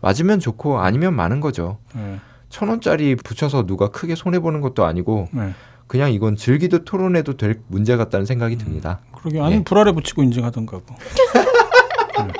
[0.00, 1.78] 맞으면 좋고 아니면 많은 거죠.
[1.94, 2.18] 네.
[2.48, 5.54] 천 원짜리 붙여서 누가 크게 손해 보는 것도 아니고 네.
[5.92, 9.00] 그냥 이건 즐기듯 토론해도 될 문제 같다는 생각이 듭니다.
[9.08, 9.62] 음, 그러게 아니 예.
[9.62, 12.32] 불알에 붙이고 인증하던가 고 네.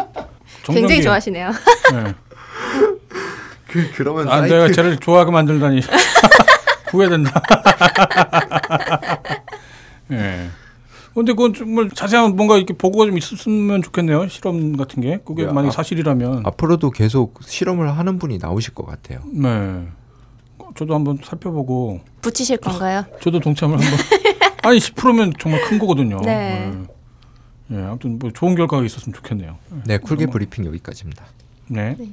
[0.73, 1.51] 굉장히 좋아하시네요.
[1.93, 2.15] 네.
[3.69, 4.55] 그 그러면 아 사이트...
[4.55, 5.83] 내가 쟤를 좋아하게 만들다니
[6.93, 7.43] 후회된다.
[10.13, 10.17] 예.
[10.17, 10.49] 네.
[11.13, 14.29] 근데 그건 정말 자세한 뭔가 이렇게 보고가 좀 있었으면 좋겠네요.
[14.29, 15.21] 실험 같은 게.
[15.27, 19.21] 그게 네, 만약 아, 사실이라면 앞으로도 계속 실험을 하는 분이 나오실 것 같아요.
[19.31, 19.89] 네.
[20.75, 23.05] 저도 한번 살펴보고 붙이실 건가요?
[23.21, 23.99] 저도 동참을 한번.
[24.63, 26.21] 아니 10%면 정말 큰 거거든요.
[26.21, 26.71] 네.
[26.71, 27.77] 네.
[27.77, 27.83] 네.
[27.85, 29.59] 아무튼 뭐 좋은 결과가 있었으면 좋겠네요.
[29.87, 31.25] 네, 쿨게 브리핑 여기까지입니다.
[31.69, 31.97] 네.
[31.99, 32.07] 네.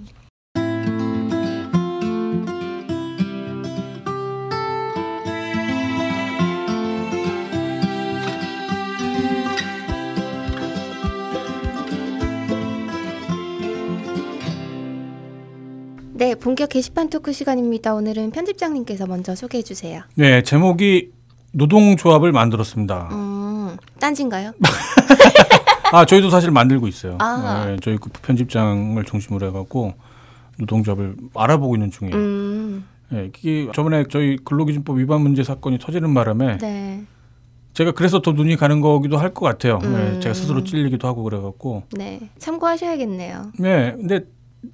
[16.41, 17.93] 본격 게시판 토크 시간입니다.
[17.93, 20.01] 오늘은 편집장님께서 먼저 소개해 주세요.
[20.15, 21.11] 네, 제목이
[21.53, 23.09] 노동조합을 만들었습니다.
[23.13, 24.51] 음, 딴진가요?
[25.93, 27.17] 아 저희도 사실 만들고 있어요.
[27.19, 27.65] 아.
[27.67, 29.93] 네, 저희 그 편집장을 중심으로 해갖고
[30.59, 32.15] 노동조합을 알아보고 있는 중이에요.
[32.17, 32.85] 음.
[33.11, 37.01] 네, 이게 저번에 저희 근로기준법 위반 문제 사건이 터지는 바람에 네.
[37.73, 39.79] 제가 그래서 더 눈이 가는 거기도 할 것 같아요.
[39.79, 39.93] 네, 음.
[40.15, 41.83] 네, 제가 스스로 찔리기도 하고 그래갖고.
[41.93, 43.53] 네, 참고하셔야겠네요.
[43.57, 44.25] 네, 근데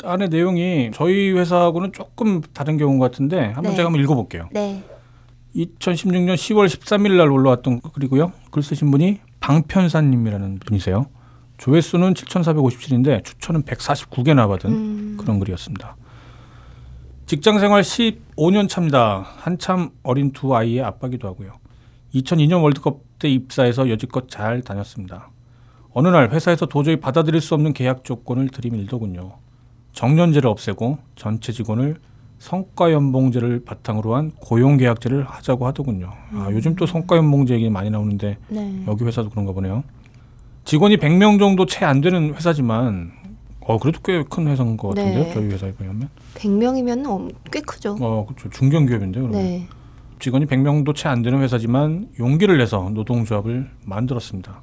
[0.03, 3.75] 안에 내용이 저희 회사하고는 조금 다른 경우 같은데 한번 네.
[3.75, 4.49] 제가 한번 읽어볼게요.
[4.51, 4.83] 네.
[5.55, 8.31] 2016년 10월 13일 날 올라왔던 글이고요.
[8.51, 11.05] 글 쓰신 분이 방편사님이라는 분이세요.
[11.57, 15.17] 조회수는 7,457인데 추천은 149개나 받은 음.
[15.19, 15.95] 그런 글이었습니다.
[17.25, 19.25] 직장 생활 15년 차입니다.
[19.37, 21.53] 한참 어린 두 아이의 아빠기도 하고요.
[22.13, 25.29] 2002년 월드컵 때 입사해서 여지껏 잘 다녔습니다.
[25.91, 29.37] 어느 날 회사에서 도저히 받아들일 수 없는 계약 조건을 들이밀더군요.
[29.99, 31.95] 정년제를 없애고 전체 직원을
[32.37, 36.11] 성과 연봉제를 바탕으로 한 고용 계약제를 하자고 하더군요.
[36.33, 36.51] 아, 음.
[36.55, 38.83] 요즘 또 성과 연봉제 얘기 많이 나오는데 네.
[38.87, 39.83] 여기 회사도 그런가 보네요.
[40.65, 43.11] 직원이 100명 정도 채 안 되는 회사지만
[43.61, 45.23] 어 그래도 꽤 큰 회사인 것 같은데요.
[45.23, 45.33] 네.
[45.33, 46.09] 저희 회사에 비하면.
[46.35, 47.95] 100명이면 꽤 크죠.
[47.99, 48.49] 어, 그렇죠.
[48.49, 49.29] 중견 기업인데요.
[49.29, 49.65] 네.
[50.19, 54.61] 직원이 100명도 채 안 되는 회사지만 용기를 내서 노동조합을 만들었습니다.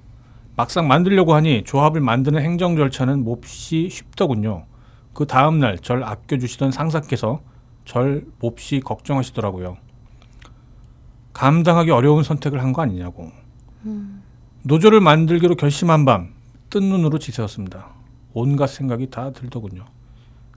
[0.57, 4.67] 막상 만들려고 하니 조합을 만드는 행정 절차는 몹시 쉽더군요.
[5.15, 7.41] 그 다음 날 절 아껴주시던 상사께서
[7.85, 9.77] 절 몹시 걱정하시더라고요.
[11.33, 13.31] 감당하기 어려운 선택을 한 거 아니냐고.
[13.85, 14.23] 음.
[14.65, 16.33] 노조를 만들기로 결심한 밤
[16.71, 17.89] 뜬 눈으로 지새웠습니다.
[18.33, 19.85] 온갖 생각이 다 들더군요.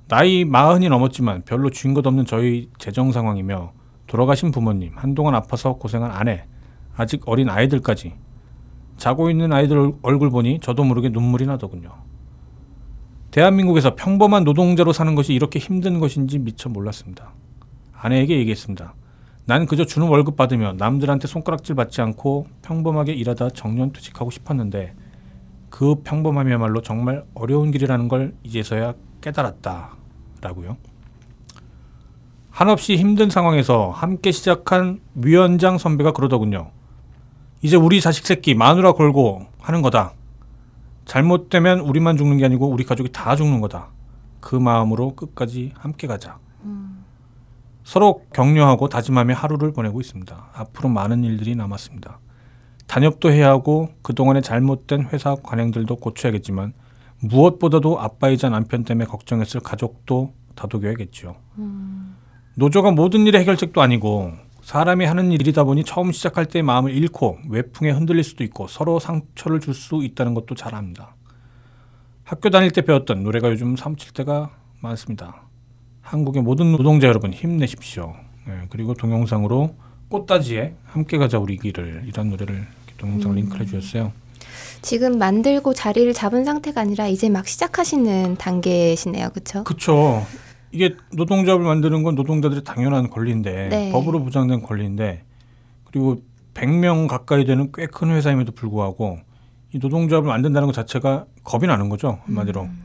[0.08, 3.74] 나이 마흔이 넘었지만 별로 쥔 것 없는 저희 재정 상황이며
[4.08, 6.46] 돌아가신 부모님, 한동안 아파서 고생한 아내,
[6.96, 8.14] 아직 어린 아이들까지
[8.98, 11.90] 자고 있는 아이들 얼굴 보니 저도 모르게 눈물이 나더군요.
[13.36, 17.34] 대한민국에서 평범한 노동자로 사는 것이 이렇게 힘든 것인지 미처 몰랐습니다.
[17.92, 18.96] 아내에게 얘기했습니다.
[19.44, 24.94] 난 그저 주는 월급 받으며 남들한테 손가락질 받지 않고 평범하게 일하다 정년퇴직하고 싶었는데
[25.70, 29.98] 그 평범함이야말로 정말 어려운 길이라는 걸 이제서야 깨달았다.
[30.40, 30.78] 라고요.
[32.50, 36.72] 한없이 힘든 상황에서 함께 시작한 위원장 선배가 그러더군요.
[37.62, 40.14] 이제 우리 자식 새끼 마누라 걸고 하는 거다.
[41.06, 43.90] 잘못되면 우리만 죽는 게 아니고 우리 가족이 다 죽는 거다.
[44.40, 46.40] 그 마음으로 끝까지 함께 가자.
[46.64, 47.04] 음.
[47.84, 50.50] 서로 격려하고 다짐하며 하루를 보내고 있습니다.
[50.54, 52.20] 앞으로 많은 일들이 남았습니다.
[52.88, 56.74] 단협도 해야 하고 그동안의 잘못된 회사 관행들도 고쳐야겠지만
[57.22, 61.36] 무엇보다도 아빠이자 남편 때문에 걱정했을 가족도 다독여야겠죠.
[61.60, 62.16] 음.
[62.56, 64.34] 노조가 모든 일의 해결책도 아니고
[64.66, 69.60] 사람이 하는 일이다 보니 처음 시작할 때 마음을 잃고 외풍에 흔들릴 수도 있고 서로 상처를
[69.60, 71.16] 줄 수 있다는 것도 잘 압니다.
[72.24, 74.50] 학교 다닐 때 배웠던 노래가 요즘 사무칠 때가
[74.82, 75.44] 많습니다.
[76.02, 78.16] 한국의 모든 노동자 여러분 힘내십시오.
[78.48, 79.76] 네, 그리고 동영상으로
[80.10, 82.66] 꽃다지에 함께 가자 우리 길을 이런 노래를
[82.98, 83.36] 동영상 음.
[83.36, 84.14] 링크를 해주셨어요.
[84.82, 89.64] 지금 만들고 자리를 잡은 상태가 아니라 이제 막 시작하시는 단계시네요, 그렇죠?
[89.64, 90.26] 그렇죠.
[90.76, 93.92] 이게 노동조합을 만드는 건 노동자들의 당연한 권리인데 네.
[93.94, 95.24] 법으로 보장된 권리인데
[95.86, 96.18] 그리고
[96.54, 99.20] 100명 가까이 되는 꽤 큰 회사임에도 불구하고
[99.74, 102.82] 이 노동조합을 만든다는 것 자체가 겁이 나는 거죠 한마디로 음.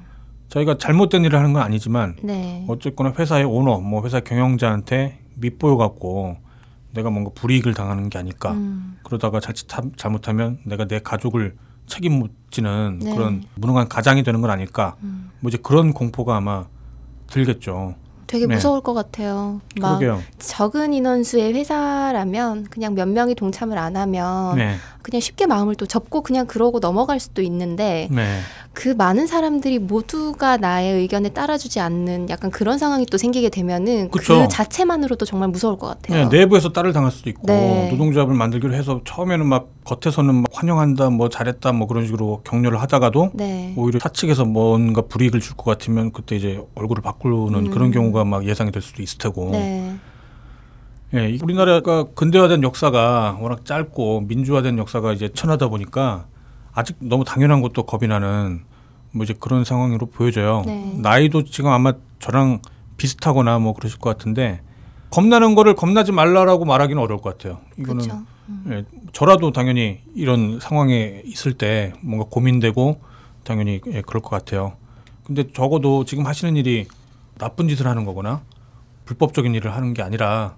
[0.48, 2.64] 저희가 잘못된 일을 하는 건 아니지만 네.
[2.68, 6.36] 어쨌거나 회사의 오너 뭐 회사 경영자한테 밑보여 갖고
[6.92, 8.98] 내가 뭔가 불이익을 당하는 게 아닐까 음.
[9.02, 9.66] 그러다가 자칫
[9.96, 13.12] 잘못하면 내가 내 가족을 책임 못 지는 네.
[13.12, 15.30] 그런 무능한 가장이 되는 건 아닐까 음.
[15.40, 16.66] 뭐 이제 그런 공포가 아마
[17.30, 17.94] 들겠죠.
[18.30, 18.54] 되게 네.
[18.54, 19.60] 무서울 것 같아요.
[19.80, 20.22] 막 그러게요.
[20.38, 24.76] 적은 인원수의 회사라면 그냥 몇 명이 동참을 안 하면 네.
[25.02, 28.40] 그냥 쉽게 마음을 또 접고 그냥 그러고 넘어갈 수도 있는데 네.
[28.72, 34.18] 그 많은 사람들이 모두가 나의 의견에 따라주지 않는 약간 그런 상황이 또 생기게 되면은 그
[34.20, 34.42] 그쵸.
[34.42, 36.28] 그 자체만으로도 정말 무서울 것 같아요.
[36.28, 37.90] 네, 내부에서 따를 당할 수도 있고 네.
[37.90, 43.32] 노동조합을 만들기로 해서 처음에는 막 겉에서는 막 환영한다, 뭐 잘했다, 뭐 그런 식으로 격려를 하다가도
[43.34, 43.74] 네.
[43.76, 47.70] 오히려 사측에서 뭔가 불이익을 줄 것 같으면 그때 이제 얼굴을 바꾸는 음.
[47.70, 49.50] 그런 경우가 막 예상이 될 수도 있을 테고.
[49.50, 49.96] 네.
[51.12, 56.26] 예, 우리나라가 근대화된 역사가 워낙 짧고 민주화된 역사가 이제 천하다 보니까
[56.72, 58.64] 아직 너무 당연한 것도 겁이 나는
[59.12, 60.62] 뭐 이제 그런 상황으로 보여져요.
[60.66, 60.94] 네.
[60.98, 62.60] 나이도 지금 아마 저랑
[62.96, 64.60] 비슷하거나 뭐 그러실 것 같은데
[65.10, 67.60] 겁나는 거를 겁나지 말라라고 말하기는 어려울 것 같아요.
[67.78, 68.08] 이거는
[68.48, 68.64] 음.
[68.70, 73.00] 예, 저라도 당연히 이런 상황에 있을 때 뭔가 고민되고
[73.42, 74.74] 당연히 예, 그럴 것 같아요.
[75.24, 76.86] 근데 적어도 지금 하시는 일이
[77.38, 78.42] 나쁜 짓을 하는 거거나
[79.06, 80.56] 불법적인 일을 하는 게 아니라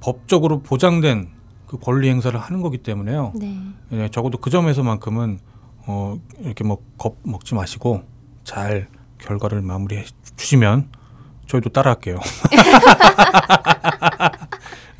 [0.00, 1.28] 법적으로 보장된
[1.68, 3.32] 그 권리 행사를 하는 거기 때문에요.
[3.36, 3.56] 네.
[3.92, 5.38] 예, 적어도 그 점에서만큼은
[5.86, 8.02] 어, 이렇게 뭐 겁 먹지 마시고
[8.44, 8.88] 잘
[9.18, 10.04] 결과를 마무리해
[10.36, 10.88] 주시면
[11.46, 12.18] 저희도 따라할게요.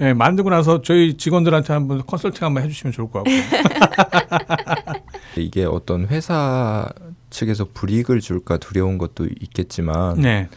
[0.00, 3.30] 예, 네, 만들고 나서 저희 직원들한테 한번 컨설팅 한번 해주시면 좋을 것 같고.
[5.36, 6.88] 이게 어떤 회사
[7.30, 10.48] 측에서 불이익을 줄까 두려운 것도 있겠지만 네.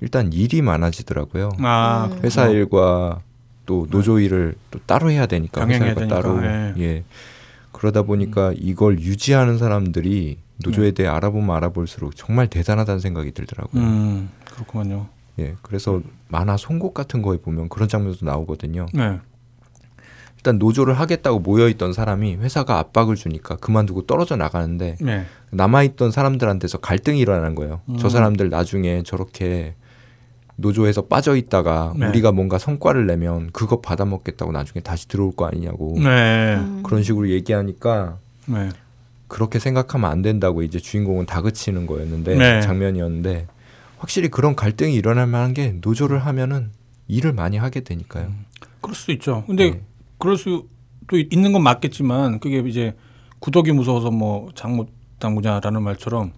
[0.00, 1.50] 일단 일이 많아지더라고요.
[1.60, 3.20] 아, 회사 일과
[3.66, 6.72] 또 노조 일을 또 따로 해야 되니까 회사 일과 따로 네.
[6.78, 7.04] 예
[7.72, 8.54] 그러다 보니까 음.
[8.58, 10.92] 이걸 유지하는 사람들이 노조에 네.
[10.92, 13.82] 대해 알아보면 알아볼수록 정말 대단하다는 생각이 들더라고요.
[13.82, 15.08] 음, 그렇군요.
[15.38, 18.86] 예, 그래서 만화 송곳 같은 거에 보면 그런 장면도 나오거든요.
[18.94, 19.18] 네.
[20.36, 25.26] 일단 노조를 하겠다고 모여있던 사람이 회사가 압박을 주니까 그만두고 떨어져 나가는데 네.
[25.50, 27.80] 남아있던 사람들한테서 갈등이 일어나는 거예요.
[27.88, 27.96] 음.
[27.98, 29.74] 저 사람들 나중에 저렇게
[30.56, 32.06] 노조에서 빠져 있다가 네.
[32.08, 36.56] 우리가 뭔가 성과를 내면 그거 받아먹겠다고 나중에 다시 들어올 거 아니냐고 네.
[36.56, 36.82] 음.
[36.82, 38.70] 그런 식으로 얘기하니까 네.
[39.28, 42.60] 그렇게 생각하면 안 된다고 이제 주인공은 다그치는 거였는데 네.
[42.62, 43.46] 장면이었는데
[43.98, 46.70] 확실히 그런 갈등이 일어날 만한 게 노조를 하면은
[47.08, 48.26] 일을 많이 하게 되니까요.
[48.26, 48.44] 음,
[48.80, 49.44] 그럴 수 있죠.
[49.46, 49.80] 근데 네.
[50.18, 50.66] 그럴 수도
[51.12, 52.94] 있는 건 맞겠지만 그게 이제
[53.40, 54.88] 구독이 무서워서 뭐 장못
[55.18, 56.32] 당구냐라는 말처럼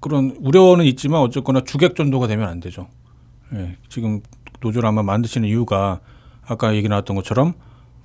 [0.00, 2.88] 그런 우려는 있지만 어쨌거나 주객 전도가 되면 안 되죠.
[3.54, 4.20] 예, 지금
[4.60, 6.00] 노조를 아마 만드시는 이유가
[6.46, 7.54] 아까 얘기 나왔던 것처럼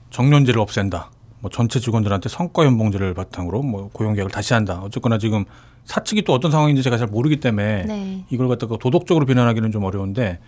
[0.09, 1.11] 정년제를 없앤다.
[1.39, 4.81] 뭐 전체 직원들한테 성과 연봉제를 바탕으로 뭐 고용 계약을 다시 한다.
[4.83, 5.45] 어쨌거나 지금
[5.83, 8.25] 사측이 또 어떤 상황인지 제가 잘 모르기 때문에 네.
[8.29, 10.39] 이걸 갖다가 도덕적으로 비난하기는 좀 어려운데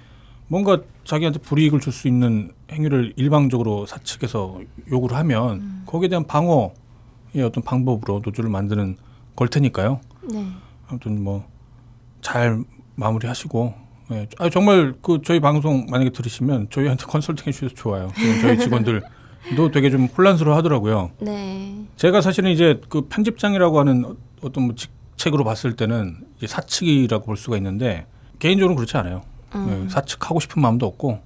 [0.47, 5.83] 뭔가 자기한테 불이익을 줄 수 있는 행위를 일방적으로 사측에서 요구를 하면 음.
[5.85, 6.71] 거기에 대한 방어의
[7.43, 8.97] 어떤 방법으로 노조를 만드는
[9.35, 9.99] 걸 테니까요.
[10.31, 10.47] 네.
[10.87, 11.45] 아무튼 뭐
[12.21, 12.63] 잘
[12.95, 13.73] 마무리하시고
[14.09, 14.27] 네.
[14.39, 18.11] 아, 정말 그 저희 방송 만약에 들으시면 저희한테 컨설팅 해주셔도 좋아요.
[18.41, 19.01] 저희 직원들
[19.55, 21.11] 도 되게 좀 혼란스러워 하더라고요.
[21.19, 21.85] 네.
[21.95, 27.57] 제가 사실은 이제 그 편집장이라고 하는 어떤 뭐 직책으로 봤을 때는 이제 사측이라고 볼 수가
[27.57, 28.05] 있는데
[28.39, 29.23] 개인적으로는 그렇지 않아요.
[29.55, 29.83] 음.
[29.85, 31.19] 네, 사측하고 싶은 마음도 없고.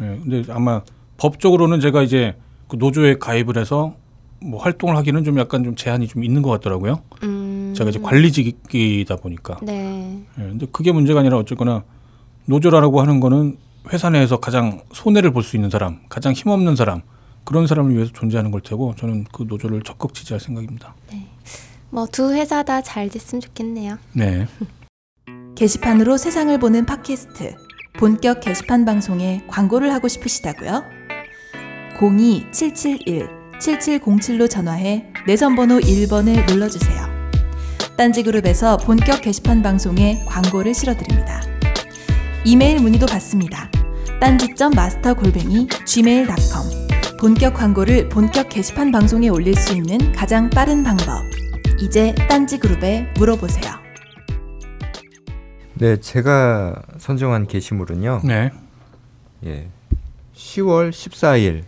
[0.00, 0.82] 네, 근데 아마
[1.18, 3.94] 법적으로는 제가 이제 그 노조에 가입을 해서
[4.40, 7.02] 뭐 활동을 하기는 좀 약간 좀 제한이 좀 있는 것 같더라고요.
[7.22, 7.74] 음.
[7.76, 9.60] 제가 이제 관리직이다 보니까.
[9.62, 10.20] 네.
[10.34, 10.48] 네.
[10.48, 11.84] 근데 그게 문제가 아니라 어쨌거나
[12.46, 13.56] 노조라고 하는 거는
[13.92, 17.02] 회사 내에서 가장 손해를 볼 수 있는 사람, 가장 힘없는 사람
[17.44, 20.94] 그런 사람을 위해서 존재하는 걸 테고 저는 그 노조를 적극 지지할 생각입니다.
[21.10, 21.26] 네.
[21.90, 23.98] 뭐 두 회사 다 잘 됐으면 좋겠네요.
[24.12, 24.46] 네.
[25.56, 27.54] 게시판으로 세상을 보는 팟캐스트
[27.98, 30.82] 본격 게시판 방송에 광고를 하고 싶으시다고요?
[31.98, 37.06] 02-771-7707로 전화해 내선 번호 1번을 눌러 주세요.
[37.96, 41.42] 딴지그룹에서 본격 게시판 방송에 광고를 실어 드립니다.
[42.44, 43.70] 이메일 문의도 받습니다.
[44.20, 51.22] 딴지점 마스터 골뱅이 gmail.com 본격 광고를 본격 게시판 방송에 올릴 수 있는 가장 빠른 방법.
[51.80, 53.72] 이제 딴지 그룹에 물어보세요.
[55.74, 58.22] 네, 제가 선정한 게시물은요.
[58.24, 58.50] 네.
[59.44, 59.68] 예.
[60.34, 61.62] 10월 14일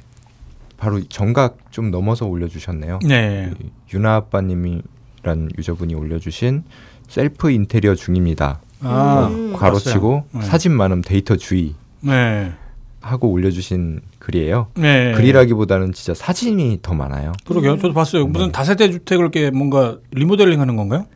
[0.77, 2.99] 바로 정각 좀 넘어서 올려주셨네요.
[3.07, 3.53] 네.
[3.93, 6.65] 유나 아빠님이란 유저분이 올려주신
[7.09, 8.61] 셀프 인테리어 중입니다.
[8.85, 9.53] 아, 음.
[9.55, 10.43] 괄호치고 네.
[10.43, 12.53] 사진 많음 데이터 주의 네.
[13.01, 14.69] 하고 올려주신 글이에요.
[14.77, 15.13] 네.
[15.13, 17.33] 글이라기보다는 진짜 사진이 더 많아요.
[17.47, 17.77] 그러게요.
[17.79, 18.27] 저도 봤어요.
[18.27, 18.53] 무슨 네.
[18.53, 21.07] 다세대 주택을 이렇게 뭔가 리모델링 하는 건가요?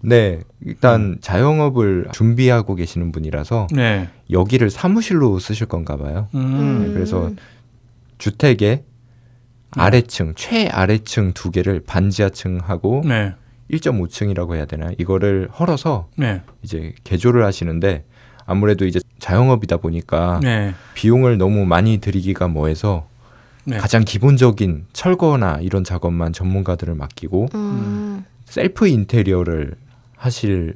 [0.00, 1.16] 네, 일단 음.
[1.20, 4.08] 자영업을 준비하고 계시는 분이라서 네.
[4.30, 6.28] 여기를 사무실로 쓰실 건가 봐요.
[6.34, 6.84] 음.
[6.86, 7.30] 네, 그래서
[8.18, 8.84] 주택의 네.
[9.70, 13.34] 아래층, 최아래층 두 개를 반지하층하고 네.
[13.70, 16.42] 1.5층이라고 해야 되나 이거를 헐어서 네.
[16.62, 18.04] 이제 개조를 하시는데
[18.46, 20.74] 아무래도 이제 자영업이다 보니까 네.
[20.94, 23.06] 비용을 너무 많이 들이기가 뭐해서
[23.64, 23.76] 네.
[23.76, 28.24] 가장 기본적인 철거나 이런 작업만 전문가들을 맡기고 음.
[28.46, 29.74] 셀프 인테리어를
[30.16, 30.74] 하실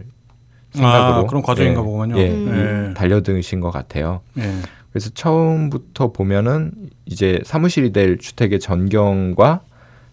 [0.72, 2.18] 생각으로 아, 그런 과정인가 예, 보군요.
[2.18, 2.94] 예, 음.
[2.96, 4.20] 달려드신 것 같아요.
[4.38, 4.42] 예.
[4.90, 6.72] 그래서 처음부터 보면은
[7.06, 9.62] 이제 사무실이 될 주택의 전경과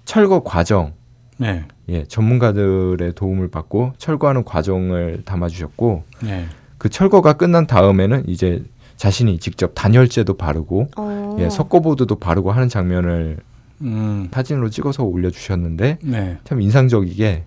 [0.05, 0.93] 철거 과정
[1.39, 1.63] 네.
[1.87, 6.45] 예, 전문가들의 도움을 받고 철거하는 과정을 담아주셨고 네.
[6.77, 8.63] 그 철거가 끝난 다음에는 이제
[8.97, 11.37] 자신이 직접 단열재도 바르고 어.
[11.39, 13.37] 예, 석고보드도 바르고 하는 장면을
[13.81, 14.27] 음.
[14.31, 16.37] 사진으로 찍어서 올려주셨는데 네.
[16.43, 17.45] 참 인상적이게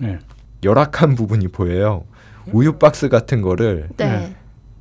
[0.00, 0.18] 네.
[0.64, 2.04] 열악한 부분이 보여요.
[2.50, 4.34] 우유 박스 같은 거를 네.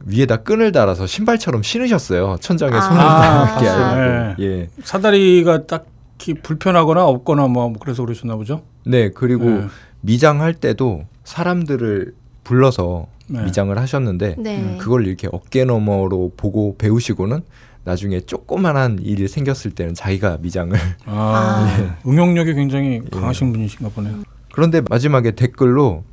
[0.06, 2.38] 위에다 끈을 달아서 신발처럼 신으셨어요.
[2.40, 2.82] 천장에 아.
[2.82, 4.70] 손을 닿게 아, 예.
[4.84, 5.86] 사다리가 딱
[6.18, 8.64] 특히 불편하거나 없거나 뭐 그래서 그러셨나 보죠.
[8.86, 9.68] 네, 그리고 네.
[10.02, 13.44] 미장할 때도 사람들을 불러서 네.
[13.44, 14.78] 미장을 하셨는데 네.
[14.80, 17.42] 그걸 이렇게 어깨 너머로 보고 배우시고는
[17.86, 22.10] 나중에 조그만한 일이 생겼을 때는 자기가 미장을 아, 예.
[22.10, 23.10] 응용력이 굉장히 예.
[23.10, 23.52] 강하신 예.
[23.52, 24.24] 분이신가 보네요.
[24.54, 26.04] 그런데 마지막에 댓글로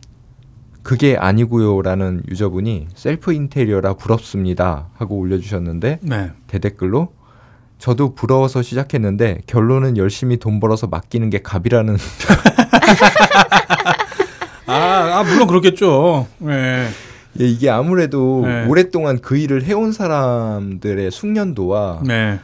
[0.83, 6.31] 그게 아니고요라는 유저분이 셀프 인테리어라 부럽습니다 하고 올려주셨는데 네.
[6.47, 7.13] 대댓글로
[7.81, 11.97] 저도 부러워서 시작했는데 결론은 열심히 돈 벌어서 맡기는 게 갑이라는.
[14.67, 14.75] 아,
[15.19, 16.27] 아, 물론 그렇겠죠.
[16.39, 16.89] 네.
[17.41, 18.67] 예, 이게 아무래도 네.
[18.67, 22.39] 오랫동안 그 일을 해온 사람들의 숙련도와 네.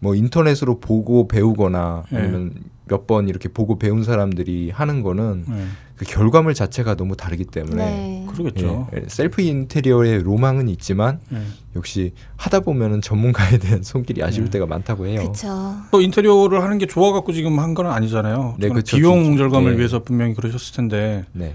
[0.00, 2.18] 뭐 인터넷으로 보고 배우거나 네.
[2.18, 2.52] 아니면
[2.86, 5.64] 몇 번 이렇게 보고 배운 사람들이 하는 거는 네.
[5.98, 8.26] 그 결과물 자체가 너무 다르기 때문에 네.
[8.30, 8.88] 그러겠죠.
[8.94, 11.40] 예, 셀프 인테리어의 로망은 있지만 네.
[11.74, 14.50] 역시 하다 보면은 전문가에 대한 손길이 아쉬울 네.
[14.52, 15.20] 때가 많다고 해요.
[15.22, 15.74] 그렇죠.
[15.90, 18.56] 또 인테리어를 하는 게 좋아 갖고 지금 한 건 아니잖아요.
[18.58, 18.96] 네, 그렇죠.
[18.96, 19.78] 비용 절감을 네.
[19.78, 21.24] 위해서 분명히 그러셨을 텐데.
[21.32, 21.54] 네.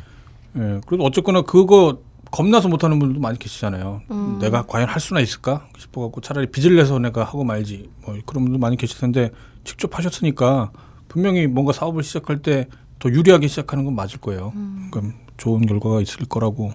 [0.58, 2.00] 예, 그래도 어쨌거나 그거
[2.32, 4.02] 겁나서 못하는 분들도 많이 계시잖아요.
[4.12, 4.38] 음.
[4.42, 8.60] 내가 과연 할 수나 있을까 싶어갖고 차라리 빚을 내서 내가 하고 말지 뭐 그런 분들
[8.60, 9.32] 많이 계실 텐데
[9.64, 10.72] 직접 하셨으니까
[11.08, 12.68] 분명히 뭔가 사업을 시작할 때
[13.00, 14.54] 더 유리하게 시작하는 건 맞을 거예요.
[14.56, 14.88] 음.
[14.92, 16.72] 그럼 좋은 결과가 있을 거라고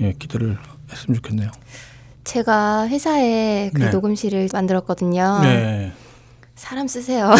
[0.00, 0.58] 예, 기대를
[0.90, 1.50] 했으면 좋겠네요.
[2.24, 3.90] 제가 회사에 그 네.
[3.90, 5.40] 녹음실을 만들었거든요.
[5.42, 5.92] 네.
[6.54, 7.34] 사람 쓰세요.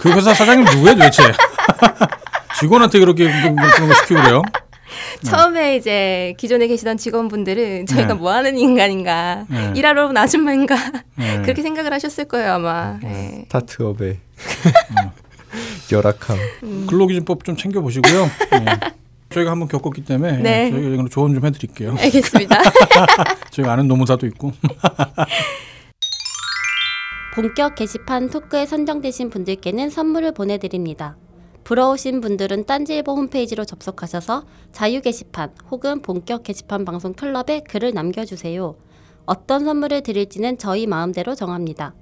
[0.00, 1.22] 그 회사 사장님 누구예요 도대체?
[2.60, 4.42] 직원한테 그렇게 그런 거 시키고 그래요?
[5.24, 8.14] 처음에 이제 기존에 계시던 직원분들은 저희가 네.
[8.14, 9.72] 뭐 하는 인간인가, 네.
[9.74, 10.76] 일하러 온 아줌마인가,
[11.16, 11.42] 네.
[11.42, 12.98] 그렇게 생각을 하셨을 거예요, 아마.
[13.02, 13.42] 네.
[13.44, 14.18] 스타트업의
[15.92, 16.38] 열악함.
[16.64, 16.86] 음.
[16.88, 18.30] 근로기준법 좀 챙겨 보시고요.
[18.64, 18.66] 네.
[19.30, 20.70] 저희가 한번 겪었기 때문에 네.
[20.70, 21.96] 저희가 이거 조언 좀 해드릴게요.
[21.98, 22.62] 알겠습니다.
[23.50, 24.52] 저희가 아는 노무사도 있고.
[27.34, 31.16] 본격 게시판 토크에 선정되신 분들께는 선물을 보내드립니다.
[31.62, 38.74] 부러우신 분들은 딴지일보 홈페이지로 접속하셔서 자유 게시판 혹은 본격 게시판 방송 클럽에 글을 남겨주세요.
[39.26, 41.94] 어떤 선물을 드릴지는 저희 마음대로 정합니다.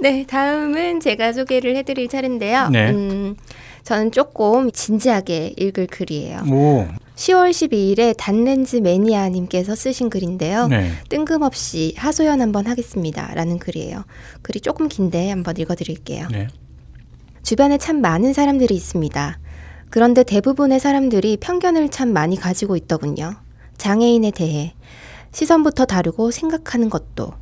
[0.00, 2.68] 네, 다음은 제가 소개를 해드릴 차례인데요.
[2.68, 2.90] 네.
[2.90, 3.36] 음,
[3.82, 6.44] 저는 조금 진지하게 읽을 글이에요.
[6.50, 6.86] 오.
[7.16, 10.68] 10월 12일에 단렌즈 매니아님께서 쓰신 글인데요.
[10.68, 10.92] 네.
[11.08, 13.34] 뜬금없이 하소연 한번 하겠습니다.
[13.34, 14.04] 라는 글이에요.
[14.42, 16.28] 글이 조금 긴데 한번 읽어드릴게요.
[16.30, 16.46] 네.
[17.42, 19.38] 주변에 참 많은 사람들이 있습니다.
[19.90, 23.34] 그런데 대부분의 사람들이 편견을 참 많이 가지고 있더군요.
[23.78, 24.74] 장애인에 대해.
[25.32, 27.32] 시선부터 다르고 생각하는 것도.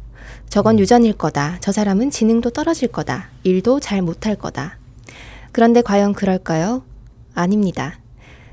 [0.48, 1.58] 저건 유전일 거다.
[1.60, 3.30] 저 사람은 지능도 떨어질 거다.
[3.42, 4.78] 일도 잘 못할 거다.
[5.52, 6.82] 그런데 과연 그럴까요?
[7.34, 7.98] 아닙니다.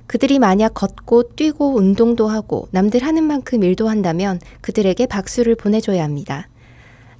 [0.08, 6.50] 그들이 만약 걷고 뛰고 운동도 하고 남들 하는 만큼 일도 한다면 그들에게 박수를 보내줘야 합니다.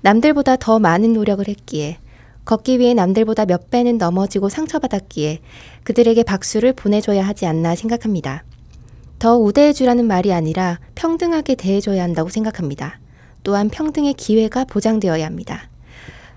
[0.02, 1.98] 남들보다 더 많은 노력을 했기에
[2.46, 5.40] 걷기 위해 남들보다 몇 배는 넘어지고 상처받았기에
[5.84, 8.44] 그들에게 박수를 보내줘야 하지 않나 생각합니다.
[9.18, 13.00] 더 우대해주라는 말이 아니라 평등하게 대해줘야 한다고 생각합니다.
[13.44, 15.70] 또한 평등의 기회가 보장되어야 합니다.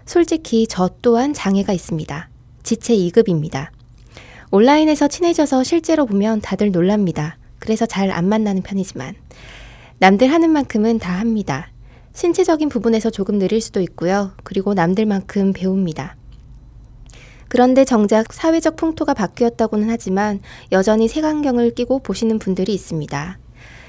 [0.04, 2.28] 솔직히 저 또한 장애가 있습니다.
[2.62, 3.68] 지체 2급입니다.
[4.50, 7.38] 온라인에서 친해져서 실제로 보면 다들 놀랍니다.
[7.58, 9.14] 그래서 잘 안 만나는 편이지만.
[9.98, 11.68] 남들 하는 만큼은 다 합니다.
[12.12, 14.32] 신체적인 부분에서 조금 느릴 수도 있고요.
[14.44, 16.16] 그리고 남들만큼 배웁니다.
[17.48, 20.40] 그런데 정작 사회적 풍토가 바뀌었다고는 하지만
[20.72, 23.38] 여전히 색안경을 끼고 보시는 분들이 있습니다.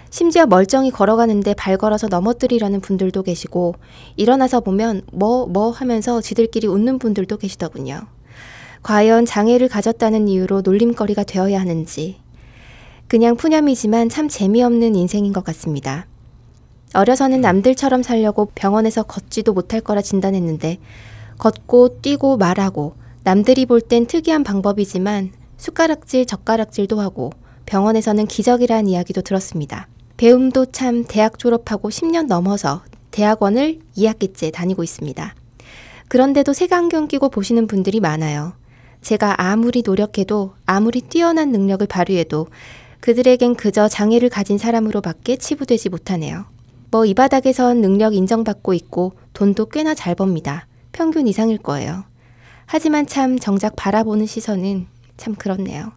[0.09, 3.75] 심지어 멀쩡히 걸어가는데 발 걸어서 넘어뜨리려는 분들도 계시고
[4.15, 8.01] 일어나서 보면 뭐뭐 뭐 하면서 지들끼리 웃는 분들도 계시더군요.
[8.83, 12.19] 과연 장애를 가졌다는 이유로 놀림거리가 되어야 하는지
[13.07, 16.07] 그냥 푸념이지만 참 재미없는 인생인 것 같습니다.
[16.93, 20.77] 어려서는 남들처럼 살려고 병원에서 걷지도 못할 거라 진단했는데
[21.37, 27.31] 걷고 뛰고 말하고 남들이 볼 땐 특이한 방법이지만 숟가락질 젓가락질도 하고
[27.65, 29.87] 병원에서는 기적이라는 이야기도 들었습니다.
[30.17, 35.35] 배움도 참 대학 졸업하고 10년 넘어서 대학원을 2학기째 다니고 있습니다.
[36.07, 38.53] 그런데도 색안경 끼고 보시는 분들이 많아요.
[39.01, 42.47] 제가 아무리 노력해도 아무리 뛰어난 능력을 발휘해도
[42.99, 46.45] 그들에겐 그저 장애를 가진 사람으로밖에 치부되지 못하네요.
[46.89, 50.67] 뭐 이 바닥에선 능력 인정받고 있고 돈도 꽤나 잘 법니다.
[50.93, 52.05] 평균 이상일 거예요.
[52.65, 55.91] 하지만 참 정작 바라보는 시선은 참 그렇네요.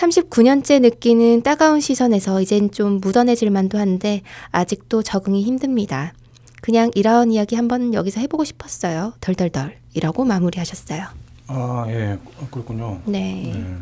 [0.00, 6.14] 39년째 느끼는 따가운 시선에서 이젠 좀 묻어내질 만도 한데 아직도 적응이 힘듭니다.
[6.62, 9.12] 그냥 이런 이야기 한번 여기서 해보고 싶었어요.
[9.20, 11.04] 덜덜덜 이라고 마무리하셨어요.
[11.48, 12.18] 아, 예.
[12.50, 13.00] 그렇군요.
[13.04, 13.52] 네.
[13.54, 13.76] 네.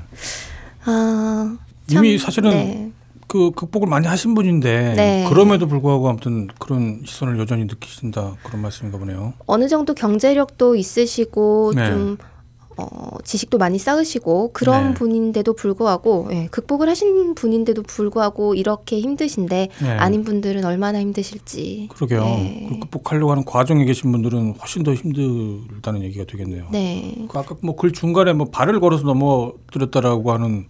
[0.84, 1.56] 아,
[1.90, 2.92] 이미 사실은 네.
[3.26, 5.26] 그 극복을 많이 하신 분인데 네.
[5.28, 9.34] 그럼에도 불구하고 아무튼 그런 시선을 여전히 느끼신다 그런 말씀인가 보네요.
[9.46, 11.86] 어느 정도 경제력도 있으시고 네.
[11.86, 12.16] 좀
[12.78, 14.94] 어, 지식도 많이 쌓으시고 그런 네.
[14.94, 19.90] 분인데도 불구하고 예, 극복을 하신 분인데도 불구하고 이렇게 힘드신데 네.
[19.90, 21.88] 아닌 분들은 얼마나 힘드실지.
[21.92, 22.20] 그러게요.
[22.22, 22.66] 네.
[22.70, 26.68] 그 극복하려고 하는 과정에 계신 분들은 훨씬 더 힘들다는 얘기가 되겠네요.
[26.70, 27.26] 네.
[27.28, 30.66] 그 아까 뭐 글 중간에 뭐 발을 걸어서 넘어뜨렸다라고 하는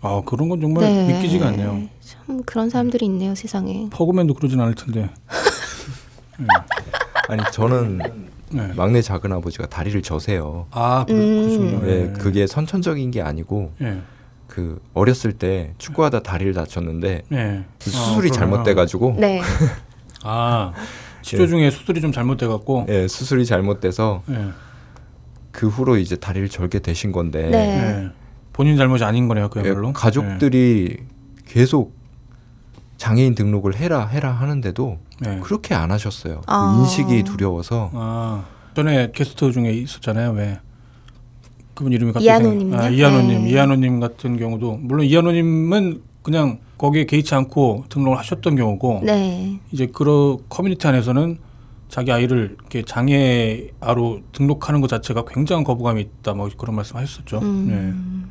[0.00, 1.06] 아 그런 건 정말 네.
[1.12, 1.82] 믿기지가 않네요.
[2.00, 3.88] 참 그런 사람들이 있네요 세상에.
[3.90, 5.10] 퍼그맨도 그러진 않을 텐데.
[6.38, 6.46] 네.
[7.28, 8.72] 아니 저는 네.
[8.74, 10.66] 막내 작은 아버지가 다리를 저세요.
[10.70, 11.80] 아, 음.
[11.84, 14.00] 네, 그게 선천적인 게 아니고 네.
[14.46, 17.64] 그 어렸을 때 축구하다 다리를 다쳤는데 네.
[17.82, 19.16] 그 수술이 아, 잘못돼가지고.
[19.18, 19.40] 네.
[20.24, 20.72] 아
[21.22, 22.84] 치료 중에 수술이 좀 잘못돼갖고.
[22.86, 24.48] 네, 수술이 잘못돼서 네.
[25.52, 27.48] 그 후로 이제 다리를 절게 되신 건데.
[27.50, 28.08] 네.
[28.52, 29.92] 본인 잘못이 아닌 거네요, 그야말로.
[29.92, 30.96] 가족들이
[31.46, 31.97] 계속
[32.98, 35.40] 장애인 등록을 해라 해라 하는데도 네.
[35.40, 36.42] 그렇게 안 하셨어요.
[36.46, 36.74] 아.
[36.74, 37.90] 그 인식이 두려워서.
[37.94, 38.44] 아.
[38.74, 40.32] 전에 게스트 중에 있었잖아요.
[40.32, 40.60] 왜
[41.74, 43.50] 그분 이름이 갑자기 이한호님 아, 이한호님 네.
[43.50, 49.58] 이한호님 같은 경우도 물론 이한호님은 그냥 거기에 개의치 않고 등록을 하셨던 경우고 네.
[49.72, 51.38] 이제 그런 커뮤니티 안에서는
[51.88, 57.38] 자기 아이를 이렇게 장애아로 등록하는 것 자체가 굉장한 거부감이 있다 뭐 그런 말씀하셨었죠.
[57.38, 57.66] 음.
[57.68, 58.28] 네.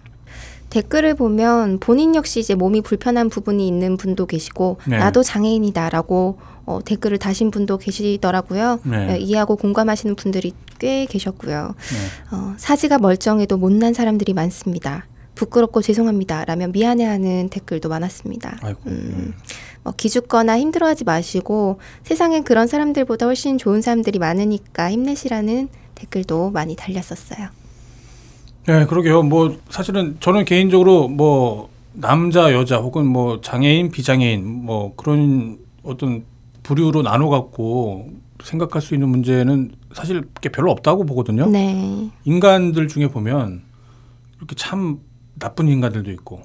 [0.69, 4.97] 댓글을 보면 본인 역시 이제 몸이 불편한 부분이 있는 분도 계시고 네.
[4.97, 8.79] 나도 장애인이다라고 어, 댓글을 다신 분도 계시더라고요.
[8.83, 9.05] 네.
[9.07, 11.75] 네, 이해하고 공감하시는 분들이 꽤 계셨고요.
[11.77, 12.35] 네.
[12.35, 15.05] 어, 사지가 멀쩡해도 못난 사람들이 많습니다.
[15.35, 16.45] 부끄럽고 죄송합니다.
[16.45, 18.57] 라면 미안해하는 댓글도 많았습니다.
[18.61, 19.53] 아이고, 음, 네.
[19.83, 27.49] 뭐 기죽거나 힘들어하지 마시고 세상엔 그런 사람들보다 훨씬 좋은 사람들이 많으니까 힘내시라는 댓글도 많이 달렸었어요.
[28.67, 29.23] 네, 그러게요.
[29.23, 36.25] 뭐 사실은 저는 개인적으로 뭐 남자, 여자 혹은 뭐 장애인, 비장애인 뭐 그런 어떤
[36.63, 38.11] 부류로 나눠 갖고
[38.43, 41.47] 생각할 수 있는 문제는 사실 별로 없다고 보거든요.
[41.47, 42.09] 네.
[42.25, 43.63] 인간들 중에 보면
[44.37, 44.99] 이렇게 참
[45.39, 46.41] 나쁜 인간들도 있고,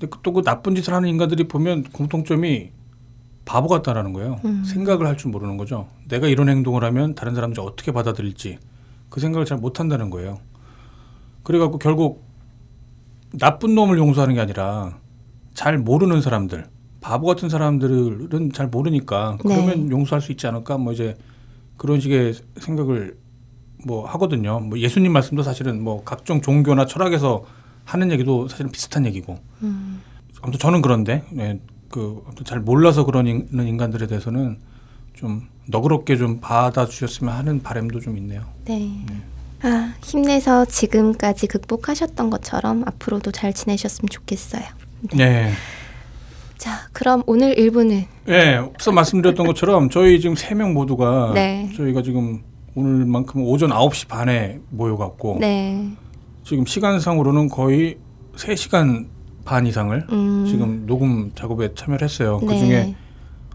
[0.00, 2.70] 근데 또 그 나쁜 짓을 하는 인간들이 보면 공통점이
[3.44, 4.40] 바보 같다라는 거예요.
[4.44, 4.64] 음.
[4.64, 5.86] 생각을 할 줄 모르는 거죠.
[6.08, 8.58] 내가 이런 행동을 하면 다른 사람들이 어떻게 받아들일지
[9.10, 10.38] 그 생각을 잘 못한다는 거예요.
[11.42, 12.24] 그래갖고 결국
[13.32, 14.98] 나쁜 놈을 용서하는 게 아니라
[15.54, 16.66] 잘 모르는 사람들,
[17.00, 19.90] 바보 같은 사람들은 잘 모르니까 그러면 네.
[19.90, 21.16] 용서할 수 있지 않을까 뭐 이제
[21.76, 23.16] 그런 식의 생각을
[23.84, 24.60] 뭐 하거든요.
[24.60, 27.44] 뭐 예수님 말씀도 사실은 뭐 각종 종교나 철학에서
[27.84, 29.38] 하는 얘기도 사실은 비슷한 얘기고.
[29.62, 30.00] 음.
[30.40, 34.58] 아무튼 저는 그런데 네, 그잘 몰라서 그런 인간들에 대해서는
[35.14, 38.42] 좀 너그럽게 좀 받아주셨으면 하는 바람도 좀 있네요.
[38.64, 38.78] 네.
[39.06, 39.22] 네.
[39.62, 44.62] 아, 힘내서 지금까지 극복하셨던 것처럼 앞으로도 잘 지내셨으면 좋겠어요.
[45.14, 45.16] 네.
[45.16, 45.52] 네.
[46.58, 51.68] 자, 그럼 오늘 1부는 네, 앞서 말씀드렸던 것처럼 저희 지금 세 명 모두가 네.
[51.76, 52.42] 저희가 지금
[52.74, 55.90] 오늘만큼 오전 9시 반에 모여갖고 네.
[56.44, 57.98] 지금 시간상으로는 거의
[58.36, 59.06] 3시간
[59.44, 60.46] 반 이상을 음.
[60.48, 62.38] 지금 녹음 작업에 참여를 했어요.
[62.42, 62.46] 네.
[62.46, 62.94] 그중에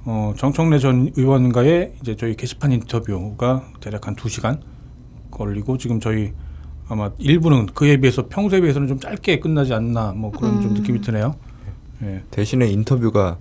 [0.06, 4.60] 어, 정청래 전 의원과의 이제 저희 게시판 인터뷰가 대략 한 2시간
[5.38, 6.34] 걸리고 지금 저희
[6.90, 10.62] 아마 일부는 그에 비해서 평소에 비해서는 좀 짧게 끝나지 않나 뭐 그런 음.
[10.62, 11.36] 좀 느낌이 드네요.
[12.00, 12.24] 네.
[12.32, 13.38] 대신에 인터뷰가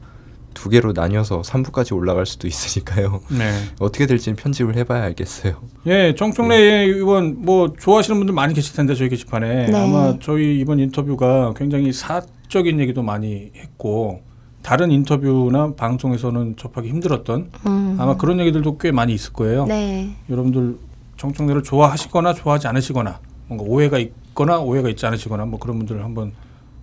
[0.54, 3.20] 두 개로 나뉘어서 3부까지 올라갈 수도 있으니까요.
[3.30, 3.52] 네.
[3.78, 5.60] 어떻게 될지는 편집을 해봐야 알겠어요.
[5.86, 6.84] 예, 정청래 네.
[6.86, 9.76] 의원 뭐 좋아하시는 분들 많이 계실 텐데 저희 게시판에 네.
[9.76, 14.22] 아마 저희 이번 인터뷰가 굉장히 사적인 얘기도 많이 했고
[14.62, 17.96] 다른 인터뷰나 방송에서는 접하기 힘들었던 음.
[18.00, 19.66] 아마 그런 얘기들도 꽤 많이 있을 거예요.
[19.66, 20.16] 네.
[20.30, 20.78] 여러분들
[21.16, 26.32] 정청래를 좋아하시거나 좋아하지 않으시거나 뭔가 오해가 있거나 오해가 있지 않으시거나 뭐 그런 분들을 한번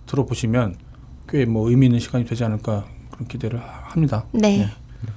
[0.06, 0.76] 들어보시면
[1.28, 4.24] 꽤 뭐 의미 있는 시간이 되지 않을까 그런 기대를 합니다.
[4.32, 4.58] 네.
[4.58, 4.68] 네.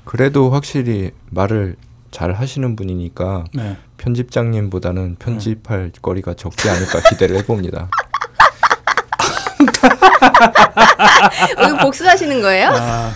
[0.05, 1.75] 그래도 확실히 말을
[2.11, 3.77] 잘 하시는 분이니까 네.
[3.97, 5.99] 편집장님보다는 편집할 네.
[6.01, 7.89] 거리가 적지 않을까 기대를 해봅니다.
[11.57, 12.69] 오늘 복수하시는 거예요?
[12.73, 13.11] 아,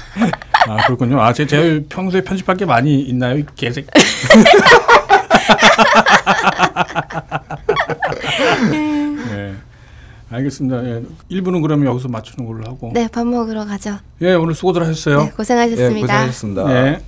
[0.68, 1.22] 아 그렇군요.
[1.22, 3.44] 아, 제, 제 평소에 편집할 게 많이 있나요?
[3.56, 3.88] 개색.
[9.30, 9.56] 네.
[10.30, 10.86] 알겠습니다.
[10.86, 11.04] 예.
[11.30, 12.92] 1부는 그러면 여기서 맞추는 걸로 하고.
[12.94, 13.98] 네, 밥 먹으러 가죠.
[14.22, 15.24] 예, 오늘 수고들 하셨어요.
[15.24, 15.94] 네, 고생하셨습니다.
[15.94, 16.68] 네, 고생하셨습니다.
[16.68, 17.02] 네.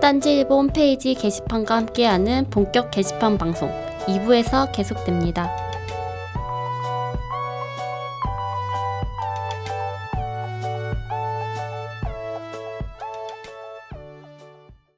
[0.00, 3.72] 딴지일보 홈페이지 게시판과 함께하는 본격 게시판 방송
[4.06, 5.73] 2부에서 계속됩니다.